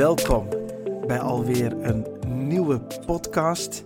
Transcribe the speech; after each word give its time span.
welkom 0.00 0.48
bij 1.06 1.20
alweer 1.20 1.84
een 1.84 2.06
nieuwe 2.48 2.80
podcast. 3.06 3.84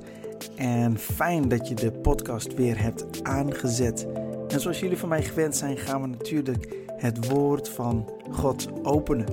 En 0.57 0.99
fijn 0.99 1.49
dat 1.49 1.69
je 1.69 1.75
de 1.75 1.93
podcast 1.93 2.55
weer 2.55 2.81
hebt 2.81 3.23
aangezet. 3.23 4.07
En 4.49 4.61
zoals 4.61 4.81
jullie 4.81 4.97
van 4.97 5.09
mij 5.09 5.23
gewend 5.23 5.57
zijn, 5.57 5.77
gaan 5.77 6.01
we 6.01 6.07
natuurlijk 6.07 6.77
het 6.97 7.31
woord 7.31 7.69
van 7.69 8.13
God 8.31 8.69
openen. 8.83 9.27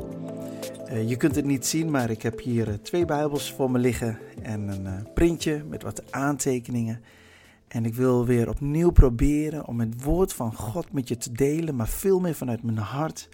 Uh, 0.89 1.09
je 1.09 1.17
kunt 1.17 1.35
het 1.35 1.45
niet 1.45 1.65
zien, 1.65 1.91
maar 1.91 2.09
ik 2.09 2.21
heb 2.21 2.39
hier 2.39 2.67
uh, 2.67 2.73
twee 2.73 3.05
Bijbels 3.05 3.53
voor 3.53 3.71
me 3.71 3.79
liggen 3.79 4.17
en 4.41 4.67
een 4.67 4.85
uh, 4.85 4.93
printje 5.13 5.63
met 5.69 5.83
wat 5.83 6.11
aantekeningen. 6.11 7.01
En 7.67 7.85
ik 7.85 7.93
wil 7.93 8.25
weer 8.25 8.49
opnieuw 8.49 8.91
proberen 8.91 9.67
om 9.67 9.79
het 9.79 10.03
woord 10.03 10.33
van 10.33 10.55
God 10.55 10.93
met 10.93 11.07
je 11.07 11.17
te 11.17 11.31
delen, 11.31 11.75
maar 11.75 11.87
veel 11.87 12.19
meer 12.19 12.35
vanuit 12.35 12.63
mijn 12.63 12.77
hart. 12.77 13.29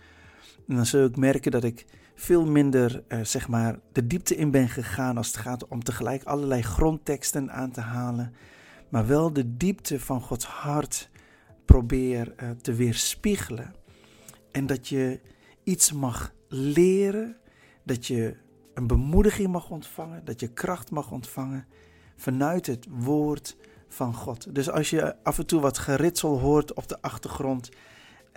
En 0.67 0.75
dan 0.75 0.86
zul 0.86 1.05
ik 1.05 1.17
merken 1.17 1.52
dat 1.52 1.64
ik 1.64 1.86
veel 2.20 2.45
minder 2.45 3.03
uh, 3.07 3.23
zeg 3.23 3.48
maar, 3.48 3.80
de 3.91 4.07
diepte 4.07 4.35
in 4.35 4.52
ben 4.52 4.70
gegaan 4.70 5.17
als 5.17 5.27
het 5.27 5.38
gaat 5.38 5.67
om 5.67 5.84
tegelijk 5.84 6.23
allerlei 6.23 6.62
grondteksten 6.62 7.52
aan 7.52 7.71
te 7.71 7.81
halen. 7.81 8.34
Maar 8.89 9.08
wel 9.08 9.34
de 9.34 9.58
diepte 9.58 9.99
van 9.99 10.22
Gods 10.22 10.45
hart 10.45 11.09
probeer 11.66 12.34
uh, 12.44 12.49
te 12.49 12.73
weerspiegelen. 12.73 13.73
En 14.52 14.66
dat 14.66 14.88
je 14.88 15.20
iets 15.63 15.94
mag 15.94 16.34
leren, 16.48 17.38
dat 17.84 18.05
je 18.05 18.36
een 18.73 18.88
bemoediging 18.88 19.52
mag 19.52 19.70
ontvangen, 19.70 20.25
dat 20.25 20.39
je 20.39 20.47
kracht 20.47 20.91
mag 20.91 21.11
ontvangen 21.11 21.66
vanuit 22.16 22.66
het 22.66 22.88
woord 22.89 23.58
van 23.88 24.13
God. 24.13 24.55
Dus 24.55 24.70
als 24.70 24.89
je 24.89 25.23
af 25.23 25.38
en 25.38 25.45
toe 25.45 25.61
wat 25.61 25.77
geritsel 25.77 26.39
hoort 26.39 26.73
op 26.73 26.88
de 26.88 27.02
achtergrond, 27.02 27.70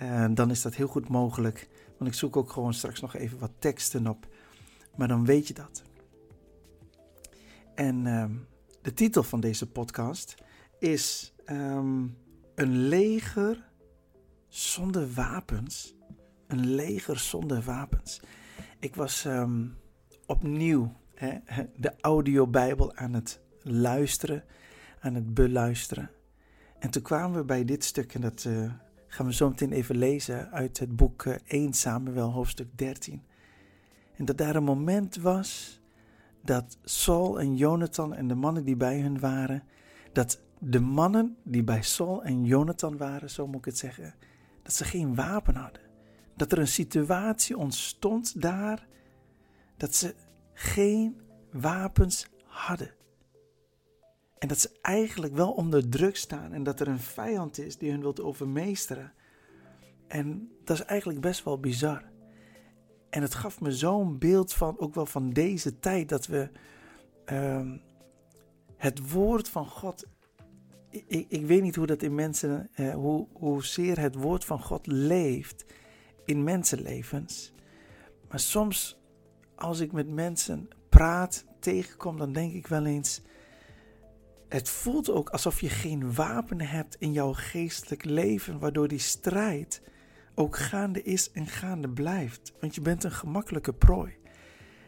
uh, 0.02 0.24
dan 0.30 0.50
is 0.50 0.62
dat 0.62 0.74
heel 0.74 0.86
goed 0.86 1.08
mogelijk. 1.08 1.68
Want 2.00 2.12
ik 2.12 2.18
zoek 2.18 2.36
ook 2.36 2.50
gewoon 2.50 2.74
straks 2.74 3.00
nog 3.00 3.14
even 3.14 3.38
wat 3.38 3.50
teksten 3.58 4.06
op. 4.06 4.26
Maar 4.96 5.08
dan 5.08 5.24
weet 5.24 5.48
je 5.48 5.54
dat. 5.54 5.82
En 7.74 8.04
uh, 8.04 8.24
de 8.82 8.94
titel 8.94 9.22
van 9.22 9.40
deze 9.40 9.70
podcast 9.70 10.34
is 10.78 11.34
um, 11.46 12.16
Een 12.54 12.76
leger 12.88 13.68
zonder 14.48 15.12
wapens. 15.12 15.94
Een 16.46 16.66
leger 16.66 17.18
zonder 17.18 17.62
wapens. 17.62 18.20
Ik 18.78 18.94
was 18.94 19.24
um, 19.24 19.76
opnieuw 20.26 20.92
hè, 21.14 21.38
de 21.76 21.92
audiobijbel 22.00 22.96
aan 22.96 23.12
het 23.12 23.40
luisteren, 23.62 24.44
aan 25.00 25.14
het 25.14 25.34
beluisteren. 25.34 26.10
En 26.78 26.90
toen 26.90 27.02
kwamen 27.02 27.38
we 27.38 27.44
bij 27.44 27.64
dit 27.64 27.84
stuk 27.84 28.14
en 28.14 28.20
dat 28.20 28.44
uh, 28.44 28.72
gaan 29.10 29.26
we 29.26 29.32
zo 29.32 29.48
meteen 29.48 29.72
even 29.72 29.96
lezen 29.96 30.50
uit 30.50 30.78
het 30.78 30.96
boek 30.96 31.24
1 31.24 31.72
Samuel, 31.72 32.30
hoofdstuk 32.30 32.78
13. 32.78 33.22
En 34.16 34.24
dat 34.24 34.38
daar 34.38 34.56
een 34.56 34.64
moment 34.64 35.16
was 35.16 35.80
dat 36.42 36.78
Saul 36.84 37.40
en 37.40 37.56
Jonathan 37.56 38.14
en 38.14 38.28
de 38.28 38.34
mannen 38.34 38.64
die 38.64 38.76
bij 38.76 38.98
hen 38.98 39.20
waren, 39.20 39.62
dat 40.12 40.40
de 40.58 40.80
mannen 40.80 41.36
die 41.42 41.64
bij 41.64 41.82
Saul 41.82 42.24
en 42.24 42.44
Jonathan 42.44 42.96
waren, 42.96 43.30
zo 43.30 43.46
moet 43.46 43.58
ik 43.58 43.64
het 43.64 43.78
zeggen, 43.78 44.14
dat 44.62 44.72
ze 44.72 44.84
geen 44.84 45.14
wapen 45.14 45.54
hadden. 45.54 45.82
Dat 46.36 46.52
er 46.52 46.58
een 46.58 46.68
situatie 46.68 47.56
ontstond 47.56 48.42
daar 48.42 48.86
dat 49.76 49.94
ze 49.94 50.14
geen 50.52 51.20
wapens 51.52 52.26
hadden. 52.44 52.90
En 54.40 54.48
dat 54.48 54.58
ze 54.58 54.78
eigenlijk 54.82 55.34
wel 55.34 55.52
onder 55.52 55.88
druk 55.88 56.16
staan 56.16 56.52
en 56.52 56.62
dat 56.62 56.80
er 56.80 56.88
een 56.88 57.00
vijand 57.00 57.58
is 57.58 57.76
die 57.76 57.90
hun 57.90 58.00
wilt 58.00 58.20
overmeesteren. 58.20 59.12
En 60.06 60.50
dat 60.64 60.78
is 60.78 60.84
eigenlijk 60.84 61.20
best 61.20 61.44
wel 61.44 61.60
bizar. 61.60 62.02
En 63.10 63.22
het 63.22 63.34
gaf 63.34 63.60
me 63.60 63.72
zo'n 63.72 64.18
beeld 64.18 64.52
van, 64.52 64.78
ook 64.78 64.94
wel 64.94 65.06
van 65.06 65.30
deze 65.30 65.78
tijd, 65.78 66.08
dat 66.08 66.26
we 66.26 66.50
uh, 67.32 67.72
het 68.76 69.10
woord 69.10 69.48
van 69.48 69.66
God. 69.66 70.06
Ik, 70.88 71.26
ik, 71.28 71.46
weet 71.46 71.62
niet 71.62 71.76
hoe 71.76 71.86
dat 71.86 72.02
in 72.02 72.14
mensen, 72.14 72.70
uh, 72.76 72.94
hoe, 72.94 73.26
hoezeer 73.32 73.98
het 73.98 74.14
woord 74.14 74.44
van 74.44 74.60
God 74.60 74.86
leeft 74.86 75.64
in 76.24 76.44
mensenlevens. 76.44 77.52
Maar 78.28 78.40
soms, 78.40 79.00
als 79.54 79.80
ik 79.80 79.92
met 79.92 80.08
mensen 80.08 80.68
praat, 80.88 81.44
tegenkom, 81.58 82.18
dan 82.18 82.32
denk 82.32 82.52
ik 82.52 82.66
wel 82.66 82.84
eens 82.86 83.22
het 84.50 84.68
voelt 84.68 85.10
ook 85.10 85.28
alsof 85.28 85.60
je 85.60 85.68
geen 85.68 86.14
wapen 86.14 86.60
hebt 86.60 86.96
in 86.98 87.12
jouw 87.12 87.32
geestelijk 87.32 88.04
leven, 88.04 88.58
waardoor 88.58 88.88
die 88.88 88.98
strijd 88.98 89.82
ook 90.34 90.56
gaande 90.56 91.02
is 91.02 91.32
en 91.32 91.46
gaande 91.46 91.88
blijft. 91.88 92.52
Want 92.60 92.74
je 92.74 92.80
bent 92.80 93.04
een 93.04 93.12
gemakkelijke 93.12 93.72
prooi. 93.72 94.16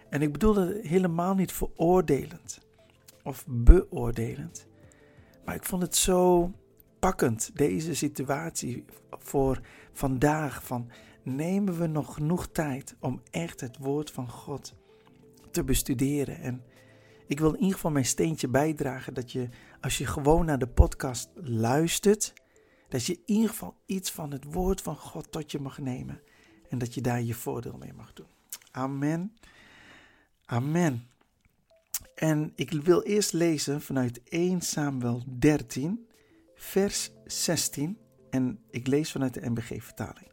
En 0.08 0.22
ik 0.22 0.32
bedoel 0.32 0.54
dat 0.54 0.74
helemaal 0.82 1.34
niet 1.34 1.52
veroordelend 1.52 2.60
of 3.22 3.44
beoordelend. 3.48 4.66
Maar 5.44 5.54
ik 5.54 5.64
vond 5.64 5.82
het 5.82 5.96
zo 5.96 6.52
pakkend, 6.98 7.50
deze 7.54 7.94
situatie 7.94 8.84
voor 9.10 9.60
vandaag. 9.92 10.64
Van 10.64 10.90
nemen 11.22 11.78
we 11.78 11.86
nog 11.86 12.14
genoeg 12.14 12.48
tijd 12.48 12.96
om 13.00 13.22
echt 13.30 13.60
het 13.60 13.78
woord 13.78 14.10
van 14.10 14.28
God 14.28 14.74
te 15.50 15.64
bestuderen 15.64 16.40
en 16.40 16.62
ik 17.26 17.40
wil 17.40 17.52
in 17.52 17.60
ieder 17.60 17.74
geval 17.74 17.90
mijn 17.90 18.04
steentje 18.04 18.48
bijdragen 18.48 19.14
dat 19.14 19.32
je, 19.32 19.48
als 19.80 19.98
je 19.98 20.06
gewoon 20.06 20.44
naar 20.44 20.58
de 20.58 20.68
podcast 20.68 21.30
luistert, 21.34 22.32
dat 22.88 23.04
je 23.04 23.12
in 23.12 23.22
ieder 23.26 23.48
geval 23.48 23.76
iets 23.86 24.10
van 24.10 24.30
het 24.30 24.44
woord 24.44 24.80
van 24.80 24.96
God 24.96 25.32
tot 25.32 25.50
je 25.50 25.58
mag 25.58 25.78
nemen 25.78 26.20
en 26.68 26.78
dat 26.78 26.94
je 26.94 27.00
daar 27.00 27.22
je 27.22 27.34
voordeel 27.34 27.76
mee 27.78 27.92
mag 27.92 28.12
doen. 28.12 28.26
Amen. 28.70 29.36
Amen. 30.44 31.06
En 32.14 32.52
ik 32.54 32.70
wil 32.70 33.02
eerst 33.02 33.32
lezen 33.32 33.80
vanuit 33.80 34.22
1 34.24 34.60
Samuel 34.60 35.22
13, 35.38 36.06
vers 36.54 37.10
16. 37.24 37.98
En 38.30 38.58
ik 38.70 38.86
lees 38.86 39.12
vanuit 39.12 39.34
de 39.34 39.50
MBG-vertaling. 39.50 40.32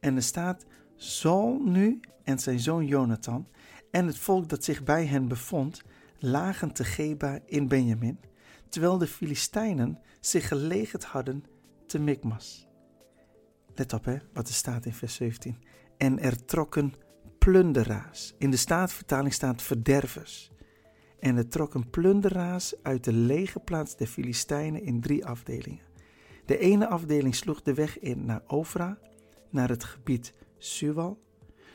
En 0.00 0.16
er 0.16 0.22
staat: 0.22 0.64
Saul 0.96 1.60
nu 1.64 2.00
en 2.22 2.38
zijn 2.38 2.60
zoon 2.60 2.86
Jonathan 2.86 3.48
en 3.90 4.06
het 4.06 4.18
volk 4.18 4.48
dat 4.48 4.64
zich 4.64 4.84
bij 4.84 5.06
hen 5.06 5.28
bevond, 5.28 5.82
lagen 6.18 6.72
te 6.72 6.84
Geba 6.84 7.40
in 7.46 7.68
Benjamin, 7.68 8.20
terwijl 8.68 8.98
de 8.98 9.06
Filistijnen 9.06 9.98
zich 10.20 10.48
gelegerd 10.48 11.04
hadden 11.04 11.44
te 11.86 11.98
Mikmas. 11.98 12.68
Let 13.74 13.92
op 13.92 14.04
hè, 14.04 14.16
wat 14.32 14.48
er 14.48 14.54
staat 14.54 14.86
in 14.86 14.92
vers 14.92 15.14
17. 15.14 15.58
En 15.96 16.18
er 16.18 16.44
trokken 16.44 16.94
plunderaars. 17.38 18.34
In 18.38 18.50
de 18.50 18.56
staatvertaling 18.56 19.34
staat 19.34 19.62
verdervers. 19.62 20.50
En 21.18 21.36
er 21.36 21.48
trokken 21.48 21.90
plunderaars 21.90 22.82
uit 22.82 23.04
de 23.04 23.12
lege 23.12 23.60
plaats 23.60 23.96
der 23.96 24.06
Filistijnen 24.06 24.82
in 24.82 25.00
drie 25.00 25.26
afdelingen. 25.26 25.84
De 26.44 26.58
ene 26.58 26.88
afdeling 26.88 27.34
sloeg 27.34 27.62
de 27.62 27.74
weg 27.74 27.98
in 27.98 28.24
naar 28.24 28.42
Ofra, 28.46 28.98
naar 29.50 29.68
het 29.68 29.84
gebied 29.84 30.34
Suwal. 30.58 31.18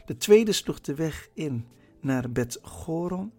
De 0.05 0.17
tweede 0.17 0.51
sloeg 0.51 0.81
de 0.81 0.95
weg 0.95 1.29
in 1.33 1.67
naar 2.01 2.31
Bet-Goron 2.31 3.31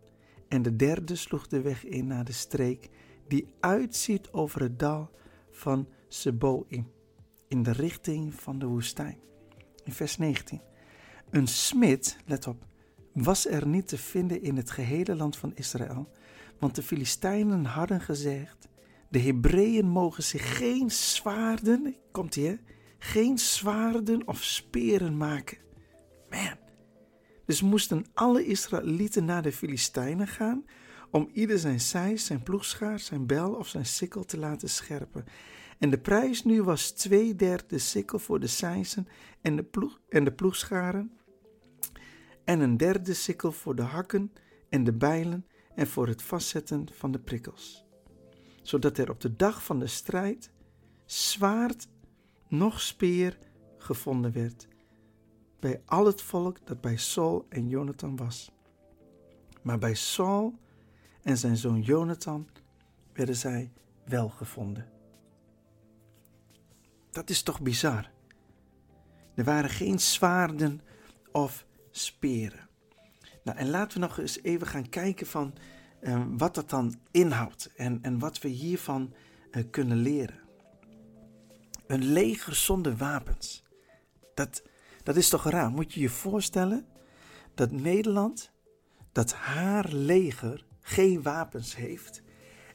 en 0.53 0.63
de 0.63 0.77
derde 0.77 1.17
sloeg 1.17 1.47
de 1.47 1.61
weg 1.61 1.85
in 1.85 2.07
naar 2.07 2.25
de 2.25 2.33
streek 2.33 2.89
die 3.29 3.55
uitziet 3.61 4.33
over 4.33 4.61
het 4.61 4.79
dal 4.79 5.11
van 5.51 5.89
Seboim, 6.09 6.91
in 7.49 7.63
de 7.63 7.73
richting 7.73 8.35
van 8.35 8.59
de 8.59 8.67
woestijn. 8.67 9.19
In 9.85 9.93
vers 9.93 10.19
19. 10.19 10.61
Een 11.31 11.47
smid, 11.47 12.17
let 12.27 12.47
op, 12.47 12.67
was 13.13 13.47
er 13.47 13.67
niet 13.67 13.89
te 13.89 13.99
vinden 13.99 14.43
in 14.43 14.57
het 14.57 14.71
gehele 14.71 15.17
land 15.17 15.37
van 15.37 15.53
Israël, 15.55 16.13
want 16.59 16.75
de 16.75 16.83
Filistijnen 16.83 17.65
hadden 17.65 18.01
gezegd: 18.01 18.69
De 19.09 19.19
Hebreeën 19.19 19.87
mogen 19.87 20.23
zich 20.23 20.57
geen 20.57 20.91
zwaarden, 20.91 21.97
komt 22.11 22.35
hier, 22.35 22.61
geen 22.99 23.39
zwaarden 23.39 24.29
of 24.29 24.43
speren 24.43 25.17
maken. 25.17 25.59
Man, 26.31 26.57
dus 27.53 27.63
moesten 27.63 28.07
alle 28.15 28.47
Israëlieten 28.47 29.25
naar 29.25 29.43
de 29.43 29.53
Filistijnen 29.53 30.27
gaan 30.27 30.65
om 31.11 31.29
ieder 31.33 31.59
zijn 31.59 31.81
sijs, 31.81 32.27
zijn 32.27 32.43
ploegschaar, 32.43 32.99
zijn 32.99 33.27
bel 33.27 33.53
of 33.53 33.69
zijn 33.69 33.87
sikkel 33.87 34.25
te 34.25 34.39
laten 34.39 34.69
scherpen. 34.69 35.25
En 35.79 35.91
de 35.91 35.99
prijs 35.99 36.45
nu 36.45 36.63
was 36.63 36.91
twee 36.91 37.37
derde 37.37 37.79
sikkel 37.79 38.19
voor 38.19 38.41
de 38.41 38.47
sijsen 38.47 39.09
en 39.41 39.57
de, 39.57 39.63
ploeg, 39.63 40.01
en 40.09 40.25
de 40.25 40.33
ploegscharen 40.33 41.13
en 42.45 42.61
een 42.61 42.77
derde 42.77 43.15
sikkel 43.15 43.53
voor 43.53 43.75
de 43.75 43.83
hakken 43.83 44.33
en 44.69 44.85
de 44.85 44.93
bijlen 44.93 45.47
en 45.75 45.87
voor 45.87 46.07
het 46.07 46.23
vastzetten 46.23 46.87
van 46.93 47.13
de 47.13 47.19
prikkels. 47.19 47.85
Zodat 48.63 48.99
er 48.99 49.11
op 49.11 49.21
de 49.21 49.37
dag 49.37 49.65
van 49.65 49.79
de 49.79 49.87
strijd 49.87 50.51
zwaard 51.05 51.89
nog 52.49 52.81
speer 52.81 53.39
gevonden 53.79 54.33
werd 54.33 54.71
bij 55.63 55.83
al 55.87 56.07
het 56.07 56.23
volk 56.23 56.67
dat 56.67 56.81
bij 56.81 56.97
Saul 56.97 57.47
en 57.49 57.69
Jonathan 57.69 58.17
was. 58.17 58.51
Maar 59.63 59.79
bij 59.79 59.95
Saul 59.95 60.59
en 61.23 61.39
zijn 61.39 61.57
zoon 61.57 61.81
Jonathan 61.81 62.49
werden 63.13 63.37
zij 63.37 63.73
wel 64.05 64.29
gevonden. 64.29 64.89
Dat 67.11 67.31
is 67.31 67.43
toch 67.43 67.61
bizar? 67.61 68.11
Er 69.35 69.45
waren 69.45 69.71
geen 69.71 69.99
zwaarden 69.99 70.81
of 71.33 71.67
speren. 71.91 72.69
Nou, 73.45 73.59
en 73.59 73.71
laten 73.71 74.01
we 74.01 74.07
nog 74.07 74.19
eens 74.19 74.43
even 74.43 74.67
gaan 74.67 74.89
kijken 74.89 75.27
van 75.27 75.55
uh, 76.01 76.25
wat 76.29 76.55
dat 76.55 76.71
dan 76.71 76.95
inhoudt 77.11 77.71
en, 77.77 77.99
en 78.03 78.19
wat 78.19 78.39
we 78.41 78.49
hiervan 78.49 79.15
uh, 79.51 79.65
kunnen 79.71 79.97
leren. 79.97 80.41
Een 81.87 82.05
leger 82.05 82.55
zonder 82.55 82.97
wapens. 82.97 83.65
Dat, 84.35 84.63
dat 85.03 85.17
is 85.17 85.29
toch 85.29 85.51
raar? 85.51 85.71
Moet 85.71 85.93
je 85.93 86.01
je 86.01 86.09
voorstellen 86.09 86.87
dat 87.55 87.71
Nederland, 87.71 88.53
dat 89.13 89.33
haar 89.33 89.89
leger 89.89 90.65
geen 90.81 91.23
wapens 91.23 91.77
heeft. 91.77 92.23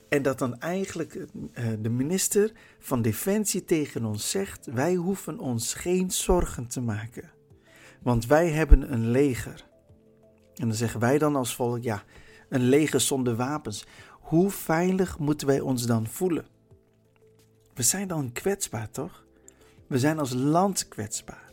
En 0.09 0.21
dat 0.21 0.39
dan 0.39 0.59
eigenlijk 0.59 1.15
uh, 1.15 1.25
de 1.79 1.89
minister 1.89 2.51
van 2.79 3.01
Defensie 3.01 3.63
tegen 3.63 4.06
ons 4.06 4.29
zegt: 4.29 4.65
wij 4.65 4.95
hoeven 4.95 5.39
ons 5.39 5.74
geen 5.74 6.12
zorgen 6.12 6.68
te 6.68 6.81
maken. 6.81 7.31
Want 8.01 8.25
wij 8.25 8.50
hebben 8.50 8.94
een 8.94 9.09
leger. 9.12 9.65
En 10.56 10.68
dan 10.68 10.74
zeggen 10.74 11.00
wij 11.00 11.18
dan 11.18 11.35
als 11.35 11.56
volk: 11.56 11.83
ja, 11.83 12.03
een 12.50 12.69
leger 12.69 13.01
zonder 13.01 13.35
wapens. 13.35 13.85
Hoe 14.12 14.50
veilig 14.50 15.19
moeten 15.19 15.47
wij 15.47 15.59
ons 15.59 15.85
dan 15.85 16.07
voelen? 16.07 16.45
We 17.74 17.83
zijn 17.83 18.07
dan 18.07 18.31
kwetsbaar, 18.31 18.89
toch? 18.89 19.25
We 19.88 20.00
zijn 20.00 20.19
als 20.19 20.33
land 20.33 20.88
kwetsbaar. 20.88 21.46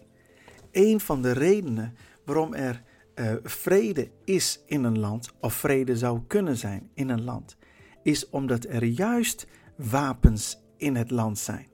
Een 0.74 1.00
van 1.00 1.22
de 1.22 1.32
redenen 1.32 1.94
waarom 2.24 2.54
er 2.54 2.82
uh, 3.14 3.34
vrede 3.42 4.10
is 4.24 4.62
in 4.66 4.84
een 4.84 4.98
land, 4.98 5.32
of 5.40 5.54
vrede 5.54 5.96
zou 5.96 6.20
kunnen 6.26 6.56
zijn 6.56 6.90
in 6.94 7.08
een 7.08 7.24
land, 7.24 7.56
is 8.02 8.28
omdat 8.28 8.64
er 8.64 8.84
juist 8.84 9.46
wapens 9.76 10.58
in 10.76 10.96
het 10.96 11.10
land 11.10 11.38
zijn. 11.38 11.66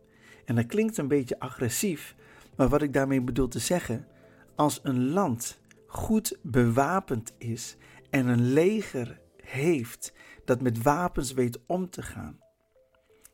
En 0.44 0.54
dat 0.54 0.66
klinkt 0.66 0.96
een 0.96 1.08
beetje 1.08 1.40
agressief, 1.40 2.14
maar 2.56 2.68
wat 2.68 2.82
ik 2.82 2.92
daarmee 2.92 3.20
bedoel 3.20 3.48
te 3.48 3.58
zeggen, 3.58 4.06
als 4.54 4.80
een 4.82 5.10
land 5.10 5.60
goed 5.86 6.38
bewapend 6.42 7.32
is 7.38 7.76
en 8.10 8.26
een 8.26 8.52
leger 8.52 9.20
heeft 9.42 10.12
dat 10.44 10.60
met 10.60 10.82
wapens 10.82 11.32
weet 11.32 11.58
om 11.66 11.90
te 11.90 12.02
gaan, 12.02 12.38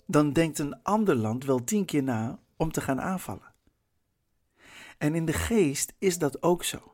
dan 0.07 0.33
denkt 0.33 0.59
een 0.59 0.83
ander 0.83 1.15
land 1.15 1.45
wel 1.45 1.65
tien 1.65 1.85
keer 1.85 2.03
na 2.03 2.39
om 2.57 2.73
te 2.73 2.81
gaan 2.81 3.01
aanvallen. 3.01 3.55
En 4.99 5.15
in 5.15 5.25
de 5.25 5.33
geest 5.33 5.93
is 5.99 6.19
dat 6.19 6.43
ook 6.43 6.65
zo. 6.65 6.93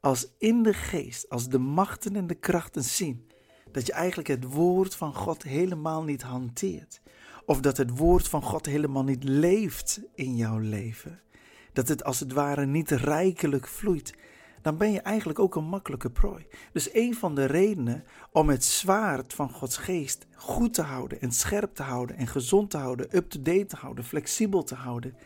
Als 0.00 0.28
in 0.38 0.62
de 0.62 0.74
geest, 0.74 1.28
als 1.28 1.48
de 1.48 1.58
machten 1.58 2.16
en 2.16 2.26
de 2.26 2.34
krachten 2.34 2.84
zien 2.84 3.30
dat 3.72 3.86
je 3.86 3.92
eigenlijk 3.92 4.28
het 4.28 4.44
woord 4.44 4.94
van 4.94 5.14
God 5.14 5.42
helemaal 5.42 6.02
niet 6.04 6.22
hanteert, 6.22 7.00
of 7.46 7.60
dat 7.60 7.76
het 7.76 7.98
woord 7.98 8.28
van 8.28 8.42
God 8.42 8.66
helemaal 8.66 9.04
niet 9.04 9.24
leeft 9.24 10.00
in 10.14 10.36
jouw 10.36 10.58
leven, 10.58 11.20
dat 11.72 11.88
het 11.88 12.04
als 12.04 12.20
het 12.20 12.32
ware 12.32 12.66
niet 12.66 12.90
rijkelijk 12.90 13.66
vloeit, 13.66 14.14
dan 14.62 14.76
ben 14.76 14.92
je 14.92 15.00
eigenlijk 15.00 15.38
ook 15.38 15.54
een 15.54 15.64
makkelijke 15.64 16.10
prooi. 16.10 16.46
Dus 16.72 16.94
een 16.94 17.14
van 17.14 17.34
de 17.34 17.44
redenen 17.44 18.04
om 18.32 18.48
het 18.48 18.64
zwaard 18.64 19.34
van 19.34 19.50
Gods 19.50 19.76
geest 19.76 20.26
goed 20.34 20.74
te 20.74 20.82
houden 20.82 21.20
en 21.20 21.32
scherp 21.32 21.74
te 21.74 21.82
houden 21.82 22.16
en 22.16 22.26
gezond 22.26 22.70
te 22.70 22.76
houden, 22.76 23.16
up-to-date 23.16 23.66
te 23.66 23.76
houden, 23.76 24.04
flexibel 24.04 24.62
te 24.64 24.74
houden, 24.74 25.16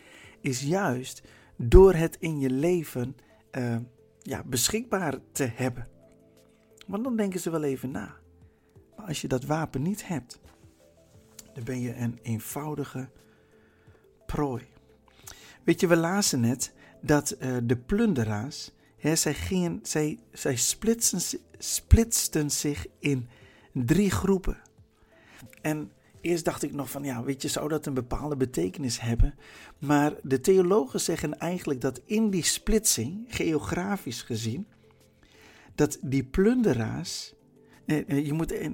is 0.41 0.61
juist 0.61 1.21
door 1.69 1.93
het 1.93 2.17
in 2.19 2.39
je 2.39 2.49
leven 2.49 3.15
uh, 3.51 3.77
ja, 4.19 4.43
beschikbaar 4.43 5.17
te 5.31 5.51
hebben. 5.55 5.87
Want 6.87 7.03
dan 7.03 7.15
denken 7.15 7.39
ze 7.39 7.49
wel 7.49 7.63
even 7.63 7.91
na. 7.91 8.15
Maar 8.95 9.05
als 9.05 9.21
je 9.21 9.27
dat 9.27 9.45
wapen 9.45 9.81
niet 9.81 10.07
hebt, 10.07 10.39
dan 11.53 11.63
ben 11.63 11.79
je 11.79 11.95
een 11.95 12.19
eenvoudige 12.21 13.09
prooi. 14.25 14.63
Weet 15.63 15.79
je, 15.79 15.87
we 15.87 15.95
lazen 15.95 16.39
net 16.39 16.73
dat 17.01 17.35
uh, 17.39 17.57
de 17.63 17.77
plunderaars 17.77 18.71
zij, 19.13 19.33
gingen, 19.33 19.79
zij, 19.83 20.19
zij 20.31 20.55
splitsten 21.57 22.51
zich 22.51 22.87
in 22.99 23.29
drie 23.71 24.11
groepen. 24.11 24.57
En 25.61 25.91
eerst 26.23 26.45
dacht 26.45 26.63
ik 26.63 26.73
nog 26.73 26.89
van, 26.89 27.03
ja, 27.03 27.23
weet 27.23 27.41
je, 27.41 27.47
zou 27.47 27.69
dat 27.69 27.85
een 27.85 27.93
bepaalde 27.93 28.37
betekenis 28.37 28.99
hebben? 28.99 29.35
Maar 29.77 30.13
de 30.21 30.39
theologen 30.39 31.01
zeggen 31.01 31.39
eigenlijk 31.39 31.81
dat 31.81 32.01
in 32.05 32.29
die 32.29 32.43
splitsing, 32.43 33.25
geografisch 33.27 34.21
gezien, 34.21 34.67
dat 35.75 35.97
die 36.01 36.23
plunderaars, 36.23 37.33
eh, 37.85 38.09
eh 38.09 38.25
je 38.25 38.33
moet 38.33 38.51
eh, 38.51 38.69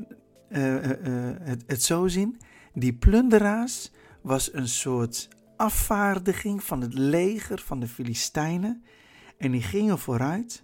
eh, 0.50 1.30
eh, 1.30 1.36
het, 1.42 1.64
het 1.68 1.84
zo 1.84 2.08
zien, 2.08 2.38
die 2.74 2.94
plunderaars 2.94 3.92
was 4.22 4.54
een 4.54 4.68
soort 4.68 5.28
afvaardiging 5.56 6.64
van 6.64 6.82
het 6.82 6.94
leger 6.94 7.60
van 7.60 7.80
de 7.80 7.88
Filistijnen 7.88 8.84
en 9.38 9.52
die 9.52 9.62
gingen 9.62 10.00
vooruit 10.00 10.62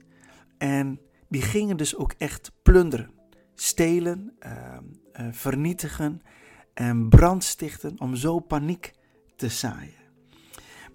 en 0.57 0.99
die 1.29 1.41
gingen 1.41 1.77
dus 1.77 1.95
ook 1.95 2.13
echt 2.17 2.51
plunderen, 2.61 3.11
stelen, 3.55 4.35
uh, 4.45 4.77
uh, 5.19 5.27
vernietigen 5.31 6.21
en 6.75 7.09
brandstichten 7.09 7.99
om 7.99 8.15
zo 8.15 8.39
paniek 8.39 8.93
te 9.35 9.49
zaaien. 9.49 10.03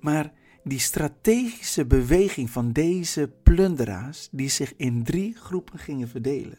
Maar 0.01 0.33
die 0.65 0.79
strategische 0.79 1.87
beweging 1.87 2.51
van 2.51 2.73
deze 2.73 3.33
plunderaars, 3.43 4.29
die 4.31 4.49
zich 4.49 4.77
in 4.77 5.05
drie 5.05 5.35
groepen 5.35 5.79
gingen 5.79 6.09
verdelen, 6.09 6.59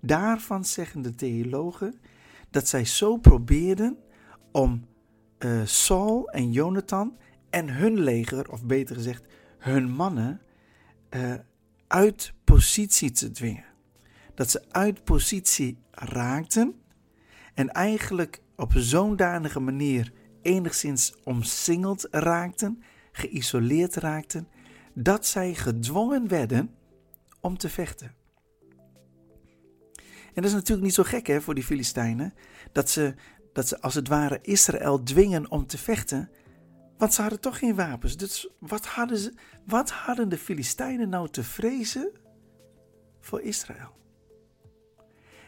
daarvan 0.00 0.64
zeggen 0.64 1.02
de 1.02 1.14
theologen 1.14 2.00
dat 2.50 2.68
zij 2.68 2.84
zo 2.84 3.16
probeerden 3.16 3.98
om 4.52 4.84
uh, 5.38 5.60
Saul 5.64 6.28
en 6.30 6.52
Jonathan 6.52 7.16
en 7.50 7.68
hun 7.68 8.00
leger, 8.00 8.50
of 8.50 8.64
beter 8.64 8.96
gezegd 8.96 9.24
hun 9.58 9.90
mannen, 9.90 10.40
uh, 11.10 11.34
uit 11.86 12.32
positie 12.44 13.10
te 13.10 13.30
dwingen. 13.30 13.64
Dat 14.34 14.50
ze 14.50 14.64
uit 14.70 15.04
positie 15.04 15.78
raakten 15.90 16.74
en 17.54 17.70
eigenlijk 17.72 18.41
op 18.56 18.72
zo'n 18.74 19.16
danige 19.16 19.60
manier 19.60 20.12
enigszins 20.42 21.14
omsingeld 21.24 22.06
raakten, 22.10 22.82
geïsoleerd 23.12 23.94
raakten, 23.94 24.48
dat 24.94 25.26
zij 25.26 25.54
gedwongen 25.54 26.28
werden 26.28 26.74
om 27.40 27.58
te 27.58 27.68
vechten. 27.68 28.14
En 30.34 30.42
dat 30.42 30.44
is 30.44 30.52
natuurlijk 30.52 30.86
niet 30.86 30.94
zo 30.94 31.02
gek 31.02 31.26
hè, 31.26 31.40
voor 31.40 31.54
die 31.54 31.64
Filistijnen, 31.64 32.34
dat 32.72 32.90
ze, 32.90 33.14
dat 33.52 33.68
ze 33.68 33.80
als 33.80 33.94
het 33.94 34.08
ware 34.08 34.38
Israël 34.42 35.02
dwingen 35.02 35.50
om 35.50 35.66
te 35.66 35.78
vechten, 35.78 36.30
want 36.98 37.14
ze 37.14 37.20
hadden 37.20 37.40
toch 37.40 37.58
geen 37.58 37.74
wapens. 37.74 38.16
Dus 38.16 38.48
wat 38.58 38.86
hadden, 38.86 39.18
ze, 39.18 39.34
wat 39.66 39.90
hadden 39.90 40.28
de 40.28 40.38
Filistijnen 40.38 41.08
nou 41.08 41.28
te 41.28 41.42
vrezen 41.42 42.12
voor 43.20 43.40
Israël? 43.40 44.01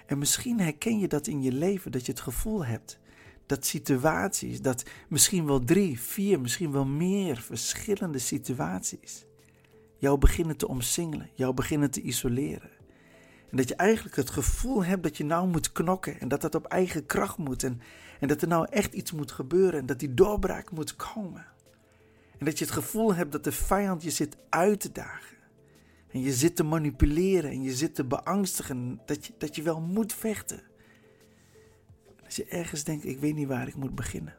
En 0.07 0.19
misschien 0.19 0.61
herken 0.61 0.99
je 0.99 1.09
dat 1.09 1.27
in 1.27 1.43
je 1.43 1.53
leven, 1.53 1.93
dat 1.93 2.07
je 2.07 2.13
het 2.13 2.21
gevoel 2.21 2.65
hebt 2.65 2.99
dat 3.47 3.67
situaties, 3.67 4.61
dat 4.61 4.85
misschien 5.09 5.47
wel 5.47 5.65
drie, 5.65 6.01
vier, 6.01 6.41
misschien 6.41 6.73
wel 6.73 6.85
meer 6.85 7.37
verschillende 7.37 8.19
situaties 8.19 9.27
jou 9.99 10.19
beginnen 10.19 10.57
te 10.57 10.69
omsingelen, 10.69 11.31
jou 11.35 11.55
beginnen 11.55 11.91
te 11.91 12.01
isoleren. 12.01 12.71
En 13.51 13.57
dat 13.57 13.69
je 13.69 13.75
eigenlijk 13.75 14.17
het 14.17 14.31
gevoel 14.31 14.85
hebt 14.85 15.03
dat 15.03 15.17
je 15.17 15.25
nou 15.25 15.49
moet 15.49 15.73
knokken 15.73 16.21
en 16.21 16.29
dat 16.29 16.41
dat 16.41 16.55
op 16.55 16.67
eigen 16.67 17.07
kracht 17.07 17.39
moet 17.39 17.63
en, 17.63 17.81
en 18.21 18.29
dat 18.29 18.43
er 18.43 18.49
nou 18.49 18.67
echt 18.71 18.95
iets 18.95 19.13
moet 19.13 19.33
gebeuren 19.33 19.81
en 19.81 19.87
dat 19.87 19.99
die 19.99 20.15
doorbraak 20.15 20.71
moet 20.71 20.97
komen. 20.97 21.47
En 22.39 22.45
dat 22.45 22.59
je 22.59 22.65
het 22.65 22.75
gevoel 22.75 23.15
hebt 23.15 23.33
dat 23.33 23.45
de 23.45 23.53
vijand 23.53 24.03
je 24.03 24.11
zit 24.11 24.37
uit 24.49 24.81
te 24.81 24.93
dagen. 24.93 25.34
En 26.15 26.21
je 26.21 26.33
zit 26.33 26.57
te 26.57 26.63
manipuleren 26.63 27.51
en 27.51 27.63
je 27.63 27.73
zit 27.73 27.95
te 27.95 28.05
beangstigen 28.05 29.01
dat 29.07 29.27
je, 29.27 29.33
dat 29.39 29.57
je 29.57 29.63
wel 29.63 29.81
moet 29.81 30.13
vechten. 30.13 30.63
Als 32.25 32.37
je 32.37 32.45
ergens 32.45 32.85
denkt, 32.85 33.05
ik 33.05 33.19
weet 33.19 33.35
niet 33.35 33.49
waar 33.49 33.69
ik 33.69 33.75
moet 33.75 33.95
beginnen. 33.95 34.35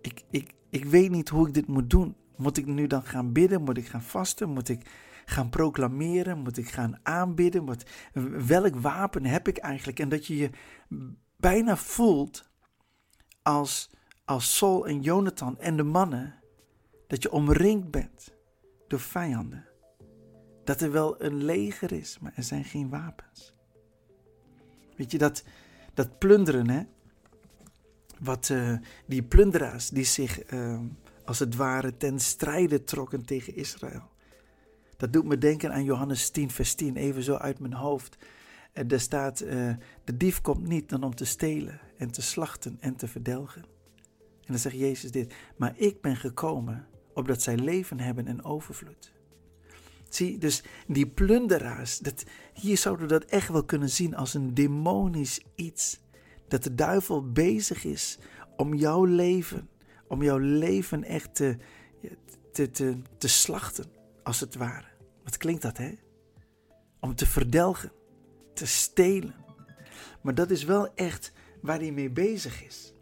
Ik, 0.00 0.22
ik, 0.30 0.54
ik 0.70 0.84
weet 0.84 1.10
niet 1.10 1.28
hoe 1.28 1.46
ik 1.46 1.54
dit 1.54 1.66
moet 1.66 1.90
doen. 1.90 2.16
Moet 2.36 2.56
ik 2.56 2.66
nu 2.66 2.86
dan 2.86 3.02
gaan 3.02 3.32
bidden? 3.32 3.62
Moet 3.62 3.76
ik 3.76 3.86
gaan 3.86 4.02
vasten? 4.02 4.48
Moet 4.48 4.68
ik 4.68 4.90
gaan 5.24 5.50
proclameren? 5.50 6.38
Moet 6.38 6.58
ik 6.58 6.68
gaan 6.68 6.98
aanbidden? 7.02 7.64
Wat, 7.64 7.84
welk 8.46 8.76
wapen 8.76 9.24
heb 9.24 9.48
ik 9.48 9.56
eigenlijk? 9.56 9.98
En 9.98 10.08
dat 10.08 10.26
je 10.26 10.36
je 10.36 10.50
bijna 11.36 11.76
voelt 11.76 12.50
als, 13.42 13.90
als 14.24 14.56
Saul 14.56 14.86
en 14.86 15.00
Jonathan 15.00 15.58
en 15.58 15.76
de 15.76 15.82
mannen. 15.82 16.34
Dat 17.06 17.22
je 17.22 17.32
omringd 17.32 17.90
bent 17.90 18.34
door 18.88 19.00
vijanden. 19.00 19.65
Dat 20.66 20.80
er 20.80 20.92
wel 20.92 21.22
een 21.22 21.44
leger 21.44 21.92
is, 21.92 22.18
maar 22.20 22.32
er 22.36 22.42
zijn 22.42 22.64
geen 22.64 22.88
wapens. 22.88 23.52
Weet 24.96 25.10
je, 25.10 25.18
dat, 25.18 25.44
dat 25.94 26.18
plunderen, 26.18 26.70
hè? 26.70 26.82
Wat 28.18 28.48
uh, 28.48 28.76
die 29.06 29.22
plunderaars 29.22 29.88
die 29.88 30.04
zich 30.04 30.52
uh, 30.52 30.80
als 31.24 31.38
het 31.38 31.54
ware 31.54 31.96
ten 31.96 32.20
strijde 32.20 32.84
trokken 32.84 33.24
tegen 33.24 33.56
Israël. 33.56 34.10
Dat 34.96 35.12
doet 35.12 35.24
me 35.24 35.38
denken 35.38 35.72
aan 35.72 35.84
Johannes 35.84 36.30
10, 36.30 36.50
vers 36.50 36.74
10, 36.74 36.96
even 36.96 37.22
zo 37.22 37.34
uit 37.34 37.58
mijn 37.58 37.72
hoofd. 37.72 38.16
En 38.72 38.88
daar 38.88 39.00
staat, 39.00 39.42
uh, 39.42 39.74
de 40.04 40.16
dief 40.16 40.40
komt 40.40 40.66
niet 40.66 40.88
dan 40.88 41.02
om 41.02 41.14
te 41.14 41.24
stelen 41.24 41.80
en 41.98 42.10
te 42.10 42.22
slachten 42.22 42.76
en 42.80 42.96
te 42.96 43.08
verdelgen. 43.08 43.62
En 44.44 44.52
dan 44.52 44.58
zegt 44.58 44.76
Jezus 44.78 45.10
dit, 45.10 45.34
maar 45.56 45.74
ik 45.76 46.00
ben 46.00 46.16
gekomen 46.16 46.86
opdat 47.14 47.42
zij 47.42 47.56
leven 47.56 48.00
hebben 48.00 48.26
en 48.26 48.44
overvloed. 48.44 49.14
Zie, 50.08 50.38
dus 50.38 50.62
die 50.86 51.06
plunderaars, 51.06 51.98
dat, 51.98 52.24
hier 52.52 52.76
zouden 52.76 53.06
we 53.06 53.12
dat 53.12 53.24
echt 53.24 53.48
wel 53.48 53.64
kunnen 53.64 53.90
zien 53.90 54.16
als 54.16 54.34
een 54.34 54.54
demonisch 54.54 55.40
iets. 55.54 56.00
Dat 56.48 56.62
de 56.62 56.74
duivel 56.74 57.32
bezig 57.32 57.84
is 57.84 58.18
om 58.56 58.74
jouw 58.74 59.04
leven, 59.04 59.68
om 60.08 60.22
jouw 60.22 60.38
leven 60.38 61.04
echt 61.04 61.34
te, 61.34 61.56
te, 62.52 62.70
te, 62.70 62.96
te 63.18 63.28
slachten, 63.28 63.84
als 64.22 64.40
het 64.40 64.54
ware. 64.54 64.86
Wat 65.24 65.36
klinkt 65.36 65.62
dat, 65.62 65.76
hè? 65.76 65.94
Om 67.00 67.14
te 67.14 67.26
verdelgen, 67.26 67.92
te 68.54 68.66
stelen. 68.66 69.34
Maar 70.22 70.34
dat 70.34 70.50
is 70.50 70.64
wel 70.64 70.94
echt 70.94 71.32
waar 71.60 71.78
hij 71.78 71.92
mee 71.92 72.10
bezig 72.10 72.64
is. 72.64 72.94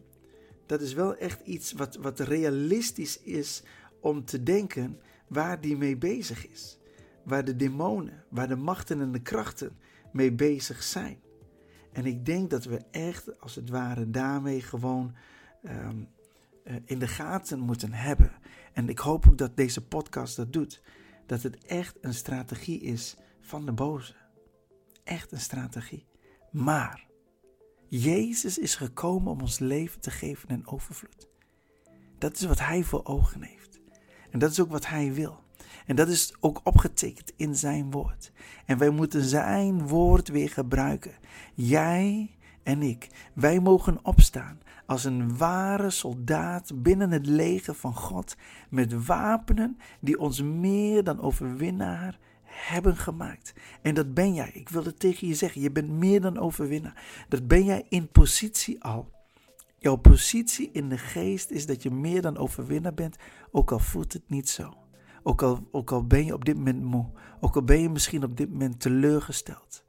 Dat 0.66 0.80
is 0.80 0.92
wel 0.92 1.16
echt 1.16 1.40
iets 1.46 1.73
wat, 1.73 1.96
wat 1.96 2.20
realistisch 2.20 3.20
is 3.20 3.62
om 4.00 4.25
te 4.25 4.42
denken 4.42 5.00
waar 5.28 5.61
die 5.61 5.76
mee 5.76 5.96
bezig 5.96 6.49
is. 6.49 6.78
Waar 7.25 7.45
de 7.45 7.57
demonen, 7.57 8.25
waar 8.28 8.49
de 8.49 8.57
machten 8.57 9.00
en 9.00 9.12
de 9.12 9.23
krachten 9.23 9.76
mee 10.12 10.33
bezig 10.33 10.83
zijn. 10.83 11.19
En 11.93 12.07
ik 12.07 12.26
denk 12.26 12.50
dat 12.50 12.64
we 12.64 12.81
echt, 12.90 13.40
als 13.40 13.54
het 13.54 13.69
ware, 13.69 14.11
daarmee 14.11 14.61
gewoon 14.61 15.14
ehm, 15.62 16.04
eh, 16.64 16.75
in 16.85 16.99
de 16.99 17.09
gaten 17.09 17.59
moeten 17.59 17.93
hebben. 17.93 18.33
En 18.73 18.88
ik 18.88 18.99
hoop 18.99 19.26
ook 19.28 19.38
dat 19.38 19.57
deze 19.57 19.87
podcast 19.87 20.37
dat 20.37 20.52
doet. 20.52 20.83
Dat 21.26 21.43
het 21.43 21.64
echt 21.64 21.97
een 22.00 22.14
strategie 22.14 22.81
is 22.81 23.16
van 23.40 23.66
de 23.66 23.73
boze. 23.73 24.14
Echt 25.04 25.33
een 25.33 25.40
strategie. 25.40 26.07
Maar 26.50 27.07
Jezus 27.88 28.59
is 28.59 28.76
gekomen 28.76 29.33
om 29.33 29.40
ons 29.40 29.59
leven 29.59 30.00
te 30.00 30.11
geven 30.11 30.49
in 30.49 30.66
overvloed. 30.66 31.28
Dat 32.19 32.35
is 32.35 32.45
wat 32.45 32.59
Hij 32.59 32.83
voor 32.83 33.04
ogen 33.04 33.43
heeft. 33.43 33.81
En 34.31 34.38
dat 34.38 34.50
is 34.50 34.61
ook 34.61 34.71
wat 34.71 34.87
Hij 34.87 35.12
wil. 35.12 35.44
En 35.87 35.97
dat 35.97 36.09
is 36.09 36.35
ook 36.40 36.61
opgetekend 36.62 37.33
in 37.37 37.54
Zijn 37.54 37.90
woord. 37.90 38.33
En 38.66 38.78
wij 38.78 38.90
moeten 38.90 39.23
Zijn 39.23 39.87
woord 39.87 40.28
weer 40.28 40.50
gebruiken. 40.50 41.12
Jij 41.54 42.31
en 42.62 42.83
ik, 42.83 43.09
wij 43.35 43.61
mogen 43.61 43.99
opstaan 44.02 44.59
als 44.87 45.04
een 45.04 45.37
ware 45.37 45.90
soldaat 45.90 46.83
binnen 46.83 47.11
het 47.11 47.26
leger 47.26 47.75
van 47.75 47.95
God 47.95 48.37
met 48.71 49.07
wapenen 49.07 49.78
die 50.00 50.19
ons 50.19 50.43
meer 50.43 51.04
dan 51.04 51.21
overwinnaar 51.21 52.19
hebben 52.43 52.97
gemaakt. 52.97 53.52
En 53.83 53.95
dat 53.95 54.14
ben 54.14 54.35
jij. 54.35 54.50
Ik 54.54 54.69
wil 54.69 54.85
het 54.85 54.99
tegen 54.99 55.28
je 55.28 55.35
zeggen. 55.35 55.61
Je 55.61 55.71
bent 55.71 55.90
meer 55.90 56.21
dan 56.21 56.38
overwinnaar. 56.38 57.25
Dat 57.28 57.47
ben 57.47 57.64
jij 57.64 57.87
in 57.88 58.09
positie 58.09 58.83
al. 58.83 59.12
Jouw 59.78 59.97
positie 59.97 60.71
in 60.73 60.88
de 60.88 60.99
geest 60.99 61.50
is 61.50 61.66
dat 61.66 61.83
je 61.83 61.90
meer 61.90 62.23
dan 62.23 62.37
overwinnaar 62.37 62.95
bent, 62.95 63.16
ook 63.50 63.73
al 63.73 63.78
voelt 63.78 64.12
het 64.12 64.23
niet 64.26 64.49
zo. 64.49 64.84
Ook 65.26 65.43
al, 65.43 65.69
ook 65.71 65.93
al 65.93 66.07
ben 66.07 66.25
je 66.25 66.35
op 66.35 66.45
dit 66.45 66.57
moment 66.57 66.83
moe. 66.83 67.07
Ook 67.40 67.54
al 67.54 67.62
ben 67.62 67.81
je 67.81 67.88
misschien 67.88 68.25
op 68.25 68.37
dit 68.37 68.50
moment 68.50 68.81
teleurgesteld. 68.81 69.85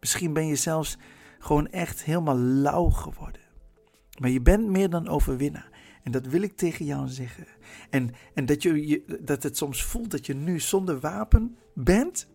Misschien 0.00 0.32
ben 0.32 0.46
je 0.46 0.56
zelfs 0.56 0.98
gewoon 1.38 1.68
echt 1.68 2.04
helemaal 2.04 2.38
lauw 2.38 2.88
geworden. 2.90 3.40
Maar 4.18 4.30
je 4.30 4.40
bent 4.40 4.66
meer 4.66 4.90
dan 4.90 5.08
overwinnaar. 5.08 5.70
En 6.02 6.12
dat 6.12 6.26
wil 6.26 6.42
ik 6.42 6.56
tegen 6.56 6.84
jou 6.84 7.08
zeggen. 7.08 7.46
En, 7.90 8.10
en 8.34 8.46
dat, 8.46 8.62
je, 8.62 9.18
dat 9.20 9.42
het 9.42 9.56
soms 9.56 9.84
voelt 9.84 10.10
dat 10.10 10.26
je 10.26 10.34
nu 10.34 10.60
zonder 10.60 11.00
wapen 11.00 11.56
bent. 11.74 12.28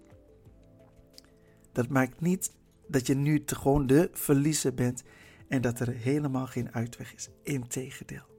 Dat 1.71 1.89
maakt 1.89 2.21
niet 2.21 2.51
dat 2.87 3.07
je 3.07 3.15
nu 3.15 3.43
gewoon 3.45 3.87
de 3.87 4.09
verliezer 4.13 4.73
bent. 4.73 5.03
En 5.47 5.61
dat 5.61 5.79
er 5.79 5.93
helemaal 5.93 6.47
geen 6.47 6.73
uitweg 6.73 7.15
is. 7.15 7.29
Integendeel. 7.43 8.34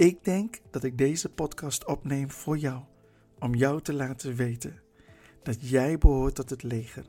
Ik 0.00 0.24
denk 0.24 0.58
dat 0.70 0.84
ik 0.84 0.98
deze 0.98 1.28
podcast 1.28 1.84
opneem 1.86 2.30
voor 2.30 2.58
jou. 2.58 2.82
Om 3.38 3.54
jou 3.54 3.80
te 3.80 3.92
laten 3.92 4.34
weten 4.34 4.80
dat 5.42 5.68
jij 5.68 5.98
behoort 5.98 6.34
tot 6.34 6.50
het 6.50 6.62
leger. 6.62 7.04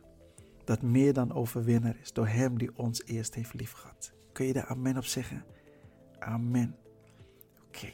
Dat 0.64 0.82
meer 0.82 1.14
dan 1.14 1.34
overwinnaar 1.34 1.96
is 2.02 2.14
door 2.14 2.28
hem 2.28 2.58
die 2.58 2.78
ons 2.78 3.04
eerst 3.06 3.36
heeft 3.36 3.54
liefgehad. 3.54 4.14
Kun 4.32 4.46
je 4.46 4.54
daar 4.54 4.66
amen 4.66 4.98
op 4.98 5.04
zeggen? 5.04 5.46
Amen. 6.20 6.76
Oké. 7.68 7.90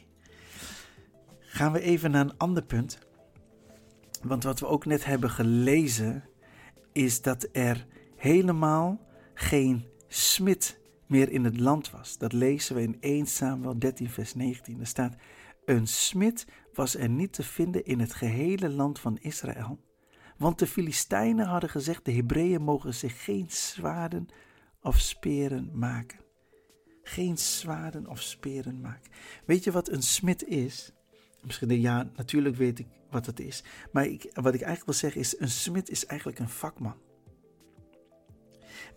Gaan 1.38 1.72
we 1.72 1.80
even 1.80 2.10
naar 2.10 2.24
een 2.24 2.36
ander 2.36 2.62
punt. 2.62 2.98
Want 4.22 4.42
wat 4.42 4.60
we 4.60 4.66
ook 4.66 4.84
net 4.84 5.04
hebben 5.04 5.30
gelezen, 5.30 6.24
is 6.92 7.22
dat 7.22 7.48
er 7.52 7.86
helemaal 8.16 9.00
geen 9.34 9.84
smid 10.06 10.80
meer 11.08 11.30
in 11.30 11.44
het 11.44 11.60
land 11.60 11.90
was. 11.90 12.18
Dat 12.18 12.32
lezen 12.32 12.74
we 12.74 12.82
in 12.82 12.96
1 13.00 13.26
Samuel 13.26 13.78
13, 13.78 14.10
vers 14.10 14.34
19. 14.34 14.80
Er 14.80 14.86
staat: 14.86 15.14
Een 15.64 15.86
smid 15.86 16.46
was 16.72 16.96
er 16.96 17.08
niet 17.08 17.32
te 17.32 17.42
vinden 17.42 17.84
in 17.84 18.00
het 18.00 18.14
gehele 18.14 18.68
land 18.68 18.98
van 18.98 19.18
Israël. 19.20 19.78
Want 20.36 20.58
de 20.58 20.66
Filistijnen 20.66 21.46
hadden 21.46 21.70
gezegd: 21.70 22.04
de 22.04 22.12
Hebreeën 22.12 22.62
mogen 22.62 22.94
zich 22.94 23.24
geen 23.24 23.46
zwaarden 23.48 24.28
of 24.82 24.98
speren 24.98 25.70
maken 25.72 26.26
geen 27.08 27.38
zwaarden 27.38 28.06
of 28.06 28.20
speren 28.20 28.80
maken. 28.80 29.10
Weet 29.44 29.64
je 29.64 29.70
wat 29.70 29.88
een 29.88 30.02
smid 30.02 30.44
is? 30.44 30.92
Misschien 31.42 31.80
ja, 31.80 32.10
natuurlijk 32.16 32.56
weet 32.56 32.78
ik 32.78 32.86
wat 33.10 33.26
het 33.26 33.40
is. 33.40 33.64
Maar 33.92 34.06
ik, 34.06 34.30
wat 34.34 34.54
ik 34.54 34.60
eigenlijk 34.60 34.84
wil 34.84 34.94
zeggen 34.94 35.20
is, 35.20 35.40
een 35.40 35.50
smid 35.50 35.90
is 35.90 36.06
eigenlijk 36.06 36.38
een 36.38 36.48
vakman. 36.48 36.96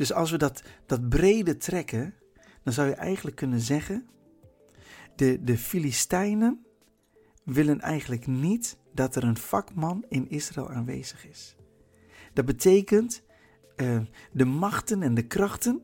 Dus 0.02 0.14
als 0.14 0.32
we 0.32 0.38
dat, 0.38 0.64
dat 0.86 1.10
brede 1.10 1.58
trekken, 1.58 2.14
dan 2.64 2.74
zou 2.74 2.88
je 2.88 2.94
eigenlijk 2.94 3.36
kunnen 3.36 3.60
zeggen, 3.60 4.08
de, 5.16 5.44
de 5.44 5.58
Filistijnen 5.58 6.66
willen 7.44 7.80
eigenlijk 7.80 8.28
niet 8.28 8.78
dat 8.94 9.16
er 9.16 9.24
een 9.24 9.38
vakman 9.38 10.06
in 10.10 10.30
Israël 10.30 10.70
aanwezig 10.70 11.28
is. 11.28 11.56
Dat 12.34 12.46
betekent, 12.46 13.24
uh, 13.76 14.02
de 14.32 14.46
machten 14.46 15.02
en 15.02 15.14
de 15.14 15.28
krachten 15.28 15.82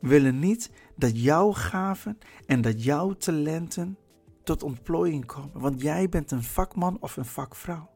willen 0.00 0.38
niet 0.38 0.70
dat 0.96 1.22
jouw 1.22 1.52
gaven 1.52 2.18
en 2.46 2.60
dat 2.60 2.84
jouw 2.84 3.12
talenten 3.12 3.98
tot 4.42 4.62
ontplooiing 4.62 5.26
komen. 5.26 5.60
Want 5.60 5.80
jij 5.80 6.08
bent 6.08 6.30
een 6.30 6.42
vakman 6.42 6.96
of 7.00 7.16
een 7.16 7.24
vakvrouw. 7.24 7.90